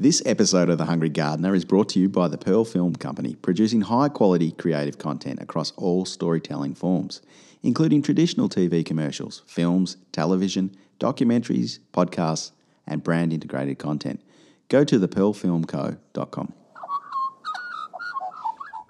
This 0.00 0.22
episode 0.24 0.70
of 0.70 0.78
The 0.78 0.86
Hungry 0.86 1.10
Gardener 1.10 1.54
is 1.54 1.66
brought 1.66 1.90
to 1.90 2.00
you 2.00 2.08
by 2.08 2.26
the 2.28 2.38
Pearl 2.38 2.64
Film 2.64 2.96
Company, 2.96 3.34
producing 3.34 3.82
high 3.82 4.08
quality 4.08 4.50
creative 4.50 4.96
content 4.96 5.42
across 5.42 5.72
all 5.72 6.06
storytelling 6.06 6.74
forms, 6.74 7.20
including 7.62 8.00
traditional 8.00 8.48
TV 8.48 8.82
commercials, 8.82 9.42
films, 9.46 9.98
television, 10.10 10.74
documentaries, 10.98 11.80
podcasts, 11.92 12.52
and 12.86 13.04
brand 13.04 13.30
integrated 13.34 13.78
content. 13.78 14.22
Go 14.70 14.84
to 14.84 14.98
thepearlfilmco.com. 14.98 16.54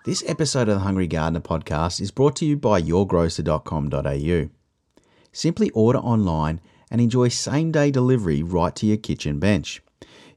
This 0.06 0.22
episode 0.28 0.68
of 0.68 0.74
the 0.74 0.84
Hungry 0.84 1.08
Gardener 1.08 1.40
podcast 1.40 2.00
is 2.00 2.12
brought 2.12 2.36
to 2.36 2.44
you 2.44 2.56
by 2.56 2.80
yourgrocer.com.au. 2.80 4.48
Simply 5.32 5.70
order 5.70 5.98
online 5.98 6.60
and 6.88 7.00
enjoy 7.00 7.26
same 7.26 7.72
day 7.72 7.90
delivery 7.90 8.44
right 8.44 8.76
to 8.76 8.86
your 8.86 8.96
kitchen 8.96 9.40
bench. 9.40 9.82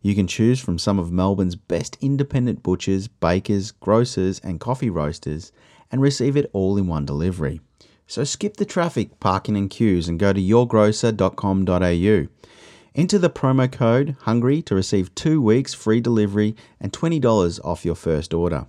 You 0.04 0.13
can 0.15 0.27
choose 0.27 0.59
from 0.59 0.77
some 0.77 0.99
of 0.99 1.13
Melbourne's 1.13 1.55
best 1.55 1.98
independent 2.02 2.61
butchers, 2.61 3.07
bakers, 3.07 3.71
grocers, 3.71 4.39
and 4.39 4.59
coffee 4.59 4.89
roasters 4.89 5.53
and 5.89 6.02
receive 6.02 6.35
it 6.35 6.49
all 6.52 6.77
in 6.77 6.88
one 6.88 7.05
delivery. 7.05 7.61
So 8.05 8.25
skip 8.25 8.58
the 8.58 8.66
traffic, 8.66 9.21
parking, 9.21 9.55
and 9.55 9.70
queues 9.70 10.09
and 10.09 10.20
go 10.20 10.34
to 10.34 10.41
yourgrocer.com.au. 10.41 12.27
Enter 12.95 13.17
the 13.17 13.30
promo 13.30 13.71
code 13.71 14.17
HUNGRY 14.23 14.61
to 14.63 14.75
receive 14.75 15.16
two 15.16 15.41
weeks 15.41 15.73
free 15.73 16.02
delivery 16.02 16.55
and 16.81 16.91
$20 16.91 17.63
off 17.63 17.85
your 17.85 17.95
first 17.95 18.33
order. 18.33 18.67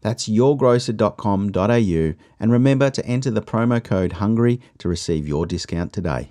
That's 0.00 0.26
yourgrocer.com.au 0.26 2.14
and 2.40 2.52
remember 2.52 2.90
to 2.90 3.06
enter 3.06 3.30
the 3.30 3.42
promo 3.42 3.84
code 3.84 4.14
HUNGRY 4.14 4.60
to 4.78 4.88
receive 4.88 5.28
your 5.28 5.44
discount 5.44 5.92
today. 5.92 6.30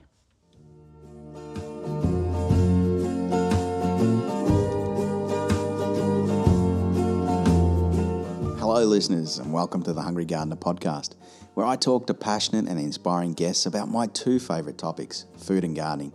Hello, 8.75 8.87
listeners, 8.87 9.39
and 9.39 9.53
welcome 9.53 9.81
to 9.83 9.93
the 9.93 10.01
Hungry 10.01 10.25
Gardener 10.25 10.57
podcast, 10.57 11.11
where 11.53 11.65
I 11.65 11.77
talk 11.77 12.07
to 12.07 12.13
passionate 12.13 12.67
and 12.67 12.77
inspiring 12.77 13.31
guests 13.31 13.65
about 13.65 13.87
my 13.87 14.07
two 14.07 14.37
favourite 14.37 14.77
topics 14.77 15.27
food 15.37 15.63
and 15.63 15.73
gardening. 15.73 16.11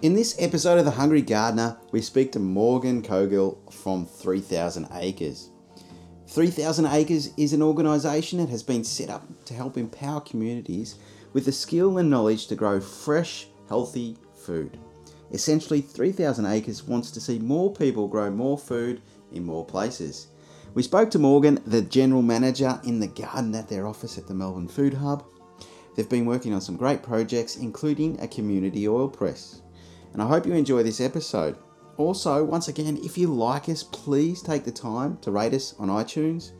In 0.00 0.14
this 0.14 0.36
episode 0.38 0.78
of 0.78 0.86
The 0.86 0.92
Hungry 0.92 1.20
Gardener, 1.20 1.76
we 1.92 2.00
speak 2.00 2.32
to 2.32 2.38
Morgan 2.38 3.02
Koegel 3.02 3.58
from 3.70 4.06
3000 4.06 4.88
Acres. 4.92 5.50
3000 6.28 6.86
Acres 6.86 7.34
is 7.36 7.52
an 7.52 7.60
organisation 7.60 8.38
that 8.38 8.48
has 8.48 8.62
been 8.62 8.82
set 8.82 9.10
up 9.10 9.44
to 9.44 9.52
help 9.52 9.76
empower 9.76 10.22
communities 10.22 10.94
with 11.34 11.44
the 11.44 11.52
skill 11.52 11.98
and 11.98 12.08
knowledge 12.08 12.46
to 12.46 12.54
grow 12.54 12.80
fresh, 12.80 13.48
healthy 13.68 14.16
food. 14.34 14.78
Essentially, 15.30 15.82
3000 15.82 16.46
Acres 16.46 16.84
wants 16.84 17.10
to 17.10 17.20
see 17.20 17.38
more 17.38 17.70
people 17.70 18.08
grow 18.08 18.30
more 18.30 18.56
food 18.56 19.02
in 19.30 19.44
more 19.44 19.66
places. 19.66 20.28
We 20.74 20.82
spoke 20.82 21.08
to 21.12 21.20
Morgan, 21.20 21.60
the 21.66 21.82
general 21.82 22.20
manager 22.20 22.80
in 22.82 22.98
the 22.98 23.06
garden 23.06 23.54
at 23.54 23.68
their 23.68 23.86
office 23.86 24.18
at 24.18 24.26
the 24.26 24.34
Melbourne 24.34 24.66
Food 24.66 24.92
Hub. 24.92 25.24
They've 25.94 26.08
been 26.08 26.26
working 26.26 26.52
on 26.52 26.60
some 26.60 26.76
great 26.76 27.00
projects, 27.00 27.54
including 27.54 28.18
a 28.18 28.26
community 28.26 28.88
oil 28.88 29.08
press. 29.08 29.62
And 30.12 30.20
I 30.20 30.26
hope 30.26 30.46
you 30.46 30.52
enjoy 30.52 30.82
this 30.82 31.00
episode. 31.00 31.56
Also, 31.96 32.42
once 32.42 32.66
again, 32.66 32.98
if 33.04 33.16
you 33.16 33.28
like 33.28 33.68
us, 33.68 33.84
please 33.84 34.42
take 34.42 34.64
the 34.64 34.72
time 34.72 35.16
to 35.18 35.30
rate 35.30 35.54
us 35.54 35.76
on 35.78 35.90
iTunes. 35.90 36.50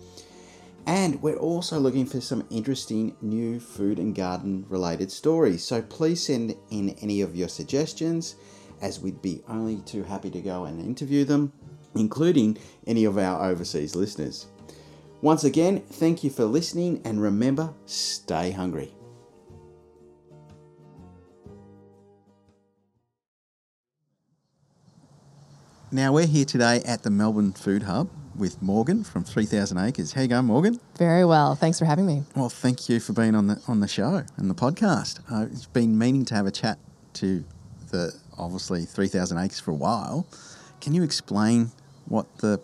And 0.86 1.20
we're 1.20 1.34
also 1.34 1.80
looking 1.80 2.06
for 2.06 2.20
some 2.20 2.46
interesting 2.50 3.16
new 3.20 3.58
food 3.58 3.98
and 3.98 4.14
garden 4.14 4.64
related 4.68 5.10
stories. 5.10 5.64
So 5.64 5.82
please 5.82 6.24
send 6.24 6.54
in 6.70 6.90
any 7.00 7.20
of 7.20 7.34
your 7.34 7.48
suggestions, 7.48 8.36
as 8.80 9.00
we'd 9.00 9.22
be 9.22 9.42
only 9.48 9.78
too 9.78 10.04
happy 10.04 10.30
to 10.30 10.40
go 10.40 10.66
and 10.66 10.80
interview 10.80 11.24
them 11.24 11.52
including 11.94 12.58
any 12.86 13.04
of 13.04 13.18
our 13.18 13.48
overseas 13.50 13.94
listeners. 13.94 14.46
Once 15.20 15.44
again, 15.44 15.80
thank 15.80 16.22
you 16.22 16.30
for 16.30 16.44
listening 16.44 17.00
and 17.04 17.22
remember, 17.22 17.72
stay 17.86 18.50
hungry. 18.50 18.92
Now, 25.90 26.12
we're 26.12 26.26
here 26.26 26.44
today 26.44 26.82
at 26.84 27.04
the 27.04 27.10
Melbourne 27.10 27.52
Food 27.52 27.84
Hub 27.84 28.10
with 28.36 28.60
Morgan 28.60 29.04
from 29.04 29.22
3000 29.22 29.78
Acres. 29.78 30.12
How 30.12 30.22
you 30.22 30.28
going, 30.28 30.44
Morgan? 30.44 30.80
Very 30.98 31.24
well. 31.24 31.54
Thanks 31.54 31.78
for 31.78 31.84
having 31.84 32.04
me. 32.04 32.24
Well, 32.34 32.48
thank 32.48 32.88
you 32.88 32.98
for 32.98 33.12
being 33.12 33.34
on 33.36 33.46
the 33.46 33.62
on 33.68 33.78
the 33.78 33.88
show 33.88 34.24
and 34.36 34.50
the 34.50 34.54
podcast. 34.54 35.20
Uh, 35.30 35.46
it's 35.50 35.66
been 35.66 35.96
meaning 35.96 36.24
to 36.26 36.34
have 36.34 36.46
a 36.46 36.50
chat 36.50 36.78
to 37.14 37.44
the 37.92 38.12
obviously 38.36 38.84
3000 38.84 39.38
Acres 39.38 39.60
for 39.60 39.70
a 39.70 39.74
while. 39.74 40.26
Can 40.80 40.94
you 40.94 41.02
explain 41.02 41.70
what 42.06 42.26
the 42.38 42.60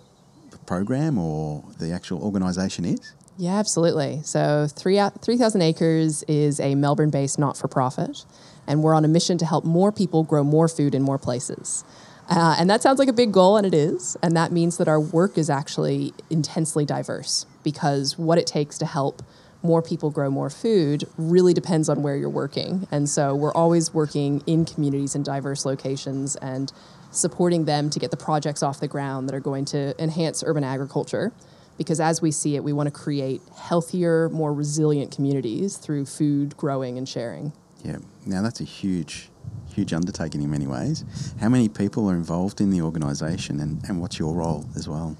program 0.66 1.18
or 1.18 1.64
the 1.78 1.92
actual 1.92 2.22
organisation 2.22 2.84
is? 2.84 3.12
Yeah, 3.36 3.58
absolutely. 3.58 4.20
So, 4.22 4.68
3000 4.68 5.62
Acres 5.62 6.22
is 6.28 6.60
a 6.60 6.74
Melbourne 6.74 7.10
based 7.10 7.38
not 7.38 7.56
for 7.56 7.68
profit, 7.68 8.24
and 8.66 8.82
we're 8.82 8.94
on 8.94 9.04
a 9.04 9.08
mission 9.08 9.38
to 9.38 9.46
help 9.46 9.64
more 9.64 9.90
people 9.90 10.24
grow 10.24 10.44
more 10.44 10.68
food 10.68 10.94
in 10.94 11.02
more 11.02 11.18
places. 11.18 11.84
Uh, 12.28 12.54
and 12.58 12.70
that 12.70 12.80
sounds 12.82 12.98
like 12.98 13.08
a 13.08 13.12
big 13.12 13.32
goal, 13.32 13.56
and 13.56 13.66
it 13.66 13.74
is. 13.74 14.16
And 14.22 14.36
that 14.36 14.52
means 14.52 14.76
that 14.76 14.86
our 14.86 15.00
work 15.00 15.36
is 15.36 15.50
actually 15.50 16.14
intensely 16.30 16.84
diverse 16.84 17.46
because 17.64 18.16
what 18.16 18.38
it 18.38 18.46
takes 18.46 18.78
to 18.78 18.86
help 18.86 19.22
more 19.62 19.82
people 19.82 20.10
grow 20.10 20.30
more 20.30 20.48
food 20.48 21.04
really 21.18 21.52
depends 21.52 21.88
on 21.88 22.02
where 22.02 22.16
you're 22.16 22.30
working. 22.30 22.86
And 22.90 23.08
so 23.08 23.34
we're 23.34 23.52
always 23.52 23.92
working 23.92 24.42
in 24.46 24.64
communities 24.64 25.14
in 25.14 25.22
diverse 25.22 25.66
locations 25.66 26.36
and 26.36 26.72
supporting 27.10 27.64
them 27.64 27.90
to 27.90 27.98
get 27.98 28.10
the 28.10 28.16
projects 28.16 28.62
off 28.62 28.80
the 28.80 28.88
ground 28.88 29.28
that 29.28 29.34
are 29.34 29.40
going 29.40 29.64
to 29.66 30.00
enhance 30.02 30.42
urban 30.46 30.64
agriculture. 30.64 31.32
Because 31.78 31.98
as 31.98 32.20
we 32.20 32.30
see 32.30 32.56
it, 32.56 32.64
we 32.64 32.72
want 32.72 32.88
to 32.88 32.90
create 32.90 33.40
healthier, 33.56 34.28
more 34.28 34.52
resilient 34.52 35.14
communities 35.14 35.76
through 35.76 36.06
food 36.06 36.56
growing 36.56 36.98
and 36.98 37.08
sharing. 37.08 37.52
Yeah, 37.82 37.98
now 38.26 38.42
that's 38.42 38.60
a 38.60 38.64
huge, 38.64 39.30
huge 39.74 39.94
undertaking 39.94 40.42
in 40.42 40.50
many 40.50 40.66
ways. 40.66 41.04
How 41.40 41.48
many 41.48 41.68
people 41.68 42.10
are 42.10 42.14
involved 42.14 42.60
in 42.60 42.70
the 42.70 42.82
organisation 42.82 43.60
and, 43.60 43.82
and 43.88 44.00
what's 44.00 44.18
your 44.18 44.34
role 44.34 44.66
as 44.76 44.88
well? 44.88 45.16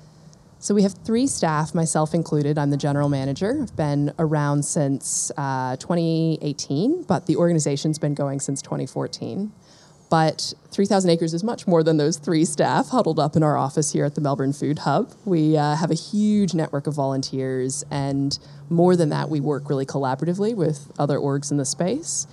So 0.62 0.74
we 0.74 0.82
have 0.82 0.92
three 0.92 1.26
staff, 1.26 1.74
myself 1.74 2.12
included. 2.12 2.58
I'm 2.58 2.68
the 2.68 2.76
general 2.76 3.08
manager. 3.08 3.60
I've 3.62 3.74
been 3.76 4.12
around 4.18 4.62
since 4.62 5.32
uh, 5.38 5.76
2018, 5.76 7.04
but 7.04 7.24
the 7.24 7.36
organization's 7.36 7.98
been 7.98 8.12
going 8.12 8.40
since 8.40 8.60
2014. 8.60 9.50
But 10.10 10.52
3,000 10.72 11.08
Acres 11.08 11.32
is 11.32 11.44
much 11.44 11.68
more 11.68 11.84
than 11.84 11.96
those 11.96 12.18
three 12.18 12.44
staff 12.44 12.88
huddled 12.88 13.20
up 13.20 13.36
in 13.36 13.44
our 13.44 13.56
office 13.56 13.92
here 13.92 14.04
at 14.04 14.16
the 14.16 14.20
Melbourne 14.20 14.52
Food 14.52 14.80
Hub. 14.80 15.12
We 15.24 15.56
uh, 15.56 15.76
have 15.76 15.92
a 15.92 15.94
huge 15.94 16.52
network 16.52 16.88
of 16.88 16.94
volunteers, 16.94 17.84
and 17.92 18.36
more 18.68 18.96
than 18.96 19.08
that, 19.10 19.30
we 19.30 19.38
work 19.40 19.70
really 19.70 19.86
collaboratively 19.86 20.56
with 20.56 20.90
other 20.98 21.16
orgs 21.16 21.52
in 21.52 21.58
the 21.58 21.64
space. 21.64 22.26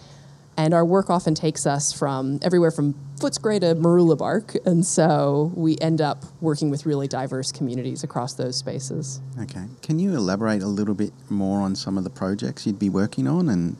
And 0.59 0.73
our 0.73 0.83
work 0.83 1.11
often 1.11 1.35
takes 1.35 1.67
us 1.67 1.93
from 1.93 2.39
everywhere 2.41 2.71
from 2.71 2.95
Footscray 3.17 3.59
to 3.59 3.75
Mooroolbark, 3.75 4.57
and 4.65 4.83
so 4.83 5.51
we 5.55 5.77
end 5.79 6.01
up 6.01 6.25
working 6.41 6.71
with 6.71 6.87
really 6.87 7.07
diverse 7.07 7.51
communities 7.51 8.03
across 8.03 8.33
those 8.33 8.57
spaces. 8.57 9.21
Okay. 9.39 9.65
Can 9.83 9.99
you 9.99 10.15
elaborate 10.15 10.63
a 10.63 10.67
little 10.67 10.95
bit 10.95 11.13
more 11.29 11.61
on 11.61 11.75
some 11.75 11.95
of 11.95 12.03
the 12.03 12.09
projects 12.09 12.65
you'd 12.65 12.79
be 12.79 12.89
working 12.89 13.27
on 13.27 13.49
and 13.49 13.77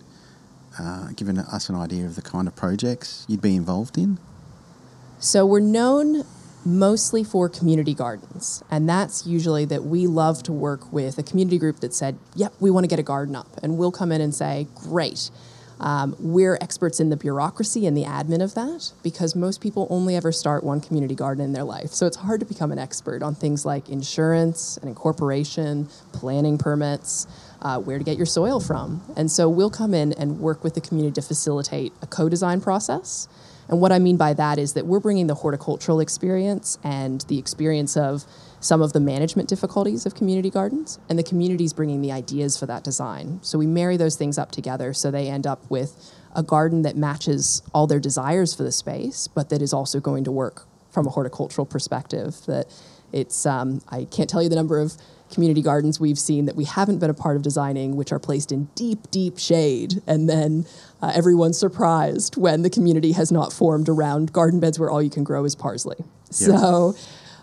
uh, 0.79 1.09
given 1.15 1.39
us 1.39 1.69
an 1.69 1.75
idea 1.75 2.05
of 2.05 2.15
the 2.15 2.21
kind 2.21 2.47
of 2.47 2.55
projects 2.55 3.25
you'd 3.27 3.41
be 3.41 3.55
involved 3.55 3.97
in? 3.97 4.17
So 5.19 5.45
we're 5.45 5.59
known 5.59 6.23
mostly 6.65 7.23
for 7.23 7.49
community 7.49 7.93
gardens, 7.93 8.63
and 8.69 8.87
that's 8.87 9.25
usually 9.25 9.65
that 9.65 9.83
we 9.83 10.05
love 10.05 10.43
to 10.43 10.51
work 10.51 10.91
with 10.91 11.17
a 11.17 11.23
community 11.23 11.57
group 11.57 11.79
that 11.79 11.93
said, 11.93 12.17
"Yep, 12.35 12.53
we 12.59 12.69
want 12.69 12.83
to 12.83 12.87
get 12.87 12.99
a 12.99 13.03
garden 13.03 13.35
up," 13.35 13.47
and 13.63 13.77
we'll 13.77 13.91
come 13.91 14.11
in 14.11 14.21
and 14.21 14.35
say, 14.35 14.67
"Great." 14.75 15.29
Um, 15.79 16.15
we're 16.19 16.57
experts 16.59 16.99
in 16.99 17.09
the 17.09 17.17
bureaucracy 17.17 17.85
and 17.85 17.95
the 17.95 18.03
admin 18.03 18.41
of 18.41 18.55
that 18.55 18.91
because 19.03 19.35
most 19.35 19.61
people 19.61 19.87
only 19.89 20.15
ever 20.15 20.31
start 20.31 20.63
one 20.63 20.81
community 20.81 21.15
garden 21.15 21.43
in 21.43 21.53
their 21.53 21.63
life. 21.63 21.89
So 21.91 22.07
it's 22.07 22.17
hard 22.17 22.39
to 22.39 22.45
become 22.45 22.71
an 22.71 22.79
expert 22.79 23.21
on 23.21 23.35
things 23.35 23.65
like 23.65 23.89
insurance 23.89 24.77
and 24.77 24.89
incorporation, 24.89 25.87
planning 26.13 26.57
permits 26.57 27.27
uh, 27.61 27.79
where 27.79 27.97
to 27.97 28.03
get 28.03 28.17
your 28.17 28.25
soil 28.25 28.59
from. 28.59 29.01
And 29.15 29.31
so 29.31 29.49
we'll 29.49 29.69
come 29.69 29.93
in 29.93 30.13
and 30.13 30.39
work 30.39 30.63
with 30.63 30.73
the 30.73 30.81
community 30.81 31.13
to 31.15 31.21
facilitate 31.21 31.93
a 32.01 32.07
co 32.07 32.29
design 32.29 32.61
process. 32.61 33.27
And 33.69 33.81
what 33.81 33.91
I 33.91 33.99
mean 33.99 34.17
by 34.17 34.33
that 34.33 34.57
is 34.57 34.73
that 34.73 34.85
we're 34.85 34.99
bringing 34.99 35.27
the 35.27 35.35
horticultural 35.35 35.99
experience 35.99 36.77
and 36.83 37.21
the 37.27 37.37
experience 37.37 37.97
of 37.97 38.25
some 38.59 38.81
of 38.81 38.93
the 38.93 38.99
management 38.99 39.47
difficulties 39.47 40.05
of 40.05 40.15
community 40.15 40.49
gardens, 40.49 40.99
and 41.09 41.17
the 41.17 41.23
community's 41.23 41.73
bringing 41.73 42.01
the 42.01 42.11
ideas 42.11 42.57
for 42.57 42.65
that 42.65 42.83
design. 42.83 43.39
So 43.41 43.57
we 43.57 43.67
marry 43.67 43.97
those 43.97 44.15
things 44.15 44.37
up 44.37 44.51
together 44.51 44.93
so 44.93 45.11
they 45.11 45.27
end 45.27 45.45
up 45.45 45.69
with 45.69 46.13
a 46.35 46.43
garden 46.43 46.81
that 46.81 46.95
matches 46.95 47.61
all 47.73 47.87
their 47.87 47.99
desires 47.99 48.53
for 48.53 48.63
the 48.63 48.71
space, 48.71 49.27
but 49.27 49.49
that 49.49 49.61
is 49.61 49.73
also 49.73 49.99
going 49.99 50.23
to 50.23 50.31
work 50.31 50.65
from 50.91 51.07
a 51.07 51.09
horticultural 51.09 51.65
perspective. 51.65 52.35
That 52.47 52.67
it's, 53.11 53.45
um, 53.45 53.81
I 53.89 54.05
can't 54.05 54.29
tell 54.29 54.43
you 54.43 54.49
the 54.49 54.55
number 54.55 54.79
of 54.79 54.93
community 55.31 55.61
gardens 55.61 55.99
we've 55.99 56.19
seen 56.19 56.45
that 56.45 56.55
we 56.55 56.63
haven't 56.63 56.99
been 56.99 57.09
a 57.09 57.13
part 57.13 57.35
of 57.35 57.41
designing, 57.41 57.95
which 57.95 58.11
are 58.11 58.19
placed 58.19 58.51
in 58.51 58.65
deep, 58.75 59.11
deep 59.11 59.37
shade. 59.37 60.01
And 60.07 60.29
then 60.29 60.65
uh, 61.01 61.11
everyone's 61.13 61.57
surprised 61.57 62.37
when 62.37 62.61
the 62.61 62.69
community 62.69 63.11
has 63.11 63.31
not 63.31 63.51
formed 63.51 63.89
around 63.89 64.31
garden 64.31 64.59
beds 64.59 64.79
where 64.79 64.89
all 64.89 65.01
you 65.01 65.09
can 65.09 65.23
grow 65.23 65.43
is 65.43 65.55
parsley. 65.55 65.97
So 66.29 66.95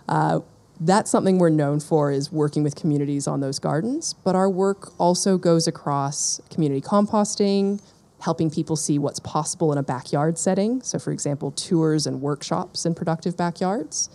uh, 0.09 0.41
that's 0.81 1.11
something 1.11 1.38
we're 1.38 1.50
known 1.50 1.81
for 1.81 2.11
is 2.11 2.32
working 2.32 2.62
with 2.62 2.75
communities 2.75 3.26
on 3.26 3.41
those 3.41 3.59
gardens. 3.59 4.15
But 4.15 4.35
our 4.35 4.50
work 4.50 4.99
also 4.99 5.38
goes 5.38 5.67
across 5.67 6.41
community 6.50 6.81
composting, 6.81 7.81
helping 8.21 8.50
people 8.50 8.76
see 8.76 8.99
what's 8.99 9.21
possible 9.21 9.71
in 9.73 9.79
a 9.79 9.82
backyard 9.82 10.38
setting. 10.38 10.82
So, 10.82 10.99
for 10.99 11.12
example, 11.12 11.50
tours 11.53 12.06
and 12.06 12.21
workshops 12.21 12.85
in 12.87 12.94
productive 12.94 13.37
backyards. 13.37 14.09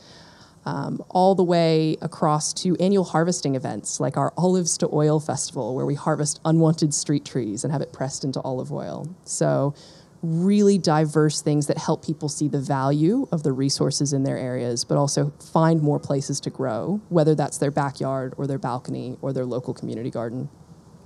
Um, 0.65 1.01
all 1.09 1.35
the 1.35 1.43
way 1.43 1.95
across 2.01 2.53
to 2.53 2.75
annual 2.77 3.05
harvesting 3.05 3.55
events 3.55 3.99
like 3.99 4.17
our 4.17 4.33
Olives 4.37 4.77
to 4.79 4.89
Oil 4.93 5.19
Festival, 5.19 5.73
where 5.73 5.85
we 5.85 5.95
harvest 5.95 6.41
unwanted 6.43 6.93
street 6.93 7.23
trees 7.23 7.63
and 7.63 7.71
have 7.71 7.81
it 7.81 7.93
pressed 7.93 8.25
into 8.25 8.41
olive 8.41 8.71
oil. 8.71 9.07
So, 9.23 9.73
really 10.21 10.77
diverse 10.77 11.41
things 11.41 11.67
that 11.67 11.77
help 11.77 12.05
people 12.05 12.29
see 12.29 12.47
the 12.47 12.59
value 12.59 13.27
of 13.31 13.43
the 13.43 13.51
resources 13.51 14.13
in 14.13 14.23
their 14.23 14.37
areas, 14.37 14.83
but 14.83 14.97
also 14.97 15.31
find 15.53 15.81
more 15.81 15.99
places 15.99 16.39
to 16.41 16.49
grow, 16.49 17.01
whether 17.09 17.35
that's 17.35 17.57
their 17.57 17.71
backyard 17.71 18.33
or 18.37 18.45
their 18.47 18.57
balcony 18.57 19.17
or 19.21 19.31
their 19.31 19.45
local 19.45 19.73
community 19.73 20.09
garden. 20.09 20.49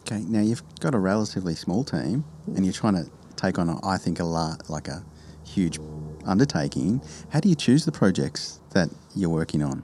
Okay, 0.02 0.20
now 0.28 0.42
you've 0.42 0.64
got 0.80 0.94
a 0.94 1.00
relatively 1.00 1.56
small 1.56 1.84
team, 1.84 2.26
and 2.56 2.66
you're 2.66 2.74
trying 2.74 2.96
to 2.96 3.10
take 3.36 3.58
on, 3.60 3.80
I 3.84 3.98
think, 3.98 4.20
a 4.20 4.26
lot 4.26 4.70
like 4.70 4.88
a 4.88 5.04
huge 5.46 5.80
undertaking. 6.26 7.02
How 7.30 7.40
do 7.40 7.50
you 7.50 7.56
choose 7.56 7.86
the 7.86 7.92
projects 7.92 8.60
that 8.72 8.90
you're 9.16 9.30
working 9.30 9.62
on? 9.62 9.84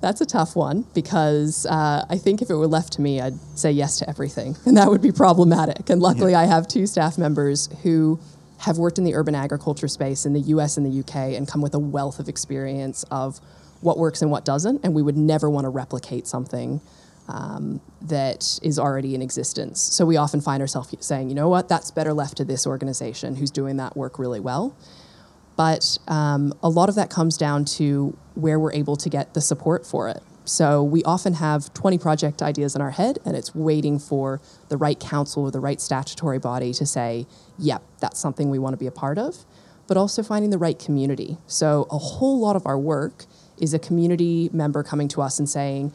That's 0.00 0.20
a 0.20 0.26
tough 0.26 0.54
one 0.54 0.84
because 0.94 1.66
uh, 1.66 2.04
I 2.08 2.18
think 2.18 2.42
if 2.42 2.50
it 2.50 2.54
were 2.54 2.66
left 2.66 2.94
to 2.94 3.00
me, 3.00 3.20
I'd 3.20 3.38
say 3.58 3.70
yes 3.72 3.98
to 3.98 4.08
everything, 4.08 4.56
and 4.66 4.76
that 4.76 4.88
would 4.88 5.02
be 5.02 5.12
problematic. 5.12 5.90
And 5.90 6.00
luckily, 6.00 6.32
yeah. 6.32 6.40
I 6.40 6.44
have 6.46 6.68
two 6.68 6.86
staff 6.86 7.18
members 7.18 7.68
who 7.82 8.20
have 8.58 8.78
worked 8.78 8.98
in 8.98 9.04
the 9.04 9.14
urban 9.14 9.34
agriculture 9.34 9.88
space 9.88 10.24
in 10.24 10.32
the 10.32 10.40
US 10.40 10.76
and 10.76 10.86
the 10.86 11.00
UK 11.00 11.36
and 11.36 11.46
come 11.46 11.60
with 11.60 11.74
a 11.74 11.78
wealth 11.78 12.18
of 12.18 12.28
experience 12.28 13.04
of 13.10 13.40
what 13.80 13.98
works 13.98 14.22
and 14.22 14.30
what 14.30 14.44
doesn't. 14.44 14.82
And 14.82 14.94
we 14.94 15.02
would 15.02 15.16
never 15.16 15.50
want 15.50 15.64
to 15.66 15.68
replicate 15.68 16.26
something 16.26 16.80
um, 17.28 17.80
that 18.02 18.58
is 18.62 18.78
already 18.78 19.14
in 19.14 19.22
existence. 19.22 19.80
So 19.80 20.06
we 20.06 20.16
often 20.16 20.40
find 20.40 20.60
ourselves 20.60 20.94
saying, 21.00 21.28
you 21.28 21.34
know 21.34 21.48
what, 21.48 21.68
that's 21.68 21.90
better 21.90 22.12
left 22.12 22.36
to 22.38 22.44
this 22.44 22.66
organization 22.66 23.36
who's 23.36 23.50
doing 23.50 23.76
that 23.76 23.96
work 23.96 24.18
really 24.18 24.40
well. 24.40 24.76
But 25.56 25.98
um, 26.06 26.52
a 26.62 26.68
lot 26.68 26.88
of 26.88 26.94
that 26.96 27.10
comes 27.10 27.36
down 27.36 27.64
to 27.76 28.16
where 28.34 28.58
we're 28.58 28.72
able 28.72 28.96
to 28.96 29.08
get 29.08 29.34
the 29.34 29.40
support 29.40 29.86
for 29.86 30.08
it. 30.08 30.22
So 30.44 30.82
we 30.82 31.02
often 31.02 31.34
have 31.34 31.74
20 31.74 31.98
project 31.98 32.40
ideas 32.40 32.76
in 32.76 32.80
our 32.82 32.92
head, 32.92 33.18
and 33.24 33.36
it's 33.36 33.54
waiting 33.54 33.98
for 33.98 34.40
the 34.68 34.76
right 34.76 34.98
council 34.98 35.42
or 35.42 35.50
the 35.50 35.58
right 35.58 35.80
statutory 35.80 36.38
body 36.38 36.72
to 36.74 36.86
say, 36.86 37.26
yep, 37.58 37.82
that's 38.00 38.20
something 38.20 38.48
we 38.48 38.58
want 38.58 38.74
to 38.74 38.76
be 38.76 38.86
a 38.86 38.92
part 38.92 39.18
of, 39.18 39.44
but 39.88 39.96
also 39.96 40.22
finding 40.22 40.50
the 40.50 40.58
right 40.58 40.78
community. 40.78 41.38
So 41.48 41.88
a 41.90 41.98
whole 41.98 42.38
lot 42.38 42.54
of 42.54 42.64
our 42.64 42.78
work 42.78 43.24
is 43.58 43.74
a 43.74 43.78
community 43.78 44.48
member 44.52 44.84
coming 44.84 45.08
to 45.08 45.22
us 45.22 45.40
and 45.40 45.48
saying, 45.48 45.92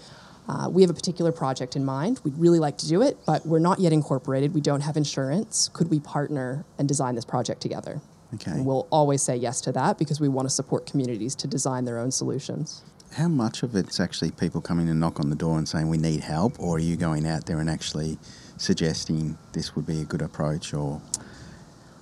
uh, 0.49 0.67
we 0.69 0.81
have 0.81 0.91
a 0.91 0.93
particular 0.93 1.31
project 1.31 1.77
in 1.77 1.85
mind. 1.85 2.19
We'd 2.25 2.37
really 2.37 2.59
like 2.59 2.77
to 2.79 2.87
do 2.87 3.01
it, 3.01 3.17
but 3.25 3.45
we're 3.45 3.59
not 3.59 3.79
yet 3.79 3.93
incorporated. 3.93 4.53
We 4.53 4.59
don't 4.59 4.81
have 4.81 4.97
insurance. 4.97 5.69
Could 5.71 5.89
we 5.89 6.01
partner 6.01 6.65
and 6.77 6.89
design 6.89 7.15
this 7.15 7.23
project 7.23 7.61
together? 7.61 8.01
Okay. 8.35 8.51
And 8.51 8.65
we'll 8.65 8.87
always 8.91 9.21
say 9.21 9.35
yes 9.35 9.61
to 9.61 9.71
that 9.73 9.97
because 9.97 10.19
we 10.19 10.27
want 10.27 10.47
to 10.47 10.53
support 10.53 10.85
communities 10.85 11.35
to 11.35 11.47
design 11.47 11.85
their 11.85 11.99
own 11.99 12.11
solutions. 12.11 12.83
How 13.13 13.27
much 13.27 13.61
of 13.61 13.75
it's 13.75 13.99
actually 13.99 14.31
people 14.31 14.61
coming 14.61 14.87
and 14.87 14.99
knock 14.99 15.19
on 15.19 15.29
the 15.29 15.35
door 15.35 15.57
and 15.57 15.67
saying 15.67 15.89
we 15.89 15.97
need 15.97 16.21
help, 16.21 16.57
or 16.59 16.77
are 16.77 16.79
you 16.79 16.95
going 16.95 17.27
out 17.27 17.45
there 17.45 17.59
and 17.59 17.69
actually 17.69 18.17
suggesting 18.57 19.37
this 19.51 19.75
would 19.75 19.85
be 19.85 19.99
a 19.99 20.05
good 20.05 20.21
approach? 20.21 20.73
Or 20.73 21.01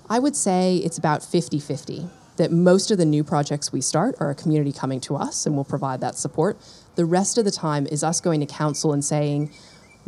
I 0.08 0.20
would 0.20 0.36
say 0.36 0.78
it's 0.78 0.98
about 0.98 1.24
50 1.24 1.60
50 1.60 2.10
that 2.38 2.52
most 2.52 2.90
of 2.90 2.98
the 2.98 3.06
new 3.06 3.24
projects 3.24 3.74
we 3.74 3.82
start 3.82 4.16
are 4.20 4.30
a 4.30 4.36
community 4.36 4.72
coming 4.72 5.02
to 5.02 5.16
us 5.16 5.46
and 5.46 5.56
we'll 5.56 5.66
provide 5.66 6.00
that 6.00 6.16
support. 6.16 6.58
The 6.96 7.06
rest 7.06 7.38
of 7.38 7.44
the 7.44 7.52
time 7.52 7.86
is 7.88 8.02
us 8.02 8.22
going 8.22 8.40
to 8.40 8.46
council 8.46 8.94
and 8.94 9.04
saying, 9.04 9.52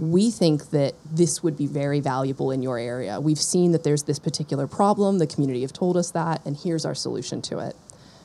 we 0.02 0.32
think 0.32 0.72
that 0.72 0.96
this 1.06 1.44
would 1.44 1.56
be 1.56 1.68
very 1.68 2.00
valuable 2.00 2.50
in 2.50 2.64
your 2.64 2.80
area. 2.80 3.22
We've 3.22 3.40
seen 3.40 3.72
that 3.74 3.84
there's 3.84 4.04
this 4.04 4.18
particular 4.18 4.66
problem, 4.66 5.20
the 5.20 5.28
community 5.28 5.62
have 5.62 5.74
told 5.74 5.96
us 5.96 6.10
that, 6.12 6.44
and 6.44 6.58
here's 6.58 6.86
our 6.86 6.96
solution 6.96 7.40
to 7.44 7.60
it. 7.60 7.76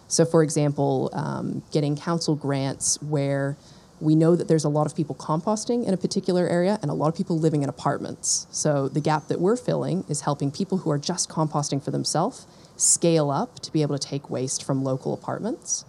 So, 0.08 0.24
for 0.24 0.42
example, 0.42 1.10
um, 1.12 1.62
getting 1.72 1.94
council 1.94 2.34
grants 2.34 3.00
where 3.02 3.58
we 4.00 4.14
know 4.14 4.36
that 4.36 4.48
there's 4.48 4.64
a 4.64 4.70
lot 4.70 4.86
of 4.86 4.96
people 4.96 5.14
composting 5.16 5.86
in 5.86 5.92
a 5.92 5.98
particular 5.98 6.48
area 6.48 6.78
and 6.80 6.90
a 6.90 6.94
lot 6.94 7.08
of 7.08 7.14
people 7.14 7.38
living 7.38 7.62
in 7.62 7.68
apartments. 7.68 8.46
So, 8.50 8.88
the 8.88 9.00
gap 9.00 9.28
that 9.28 9.38
we're 9.38 9.56
filling 9.56 10.04
is 10.08 10.22
helping 10.22 10.50
people 10.50 10.78
who 10.78 10.90
are 10.90 10.98
just 10.98 11.28
composting 11.28 11.84
for 11.84 11.90
themselves 11.90 12.46
scale 12.76 13.30
up 13.30 13.60
to 13.60 13.72
be 13.72 13.82
able 13.82 13.98
to 13.98 14.08
take 14.08 14.30
waste 14.30 14.64
from 14.64 14.82
local 14.82 15.12
apartments. 15.12 15.84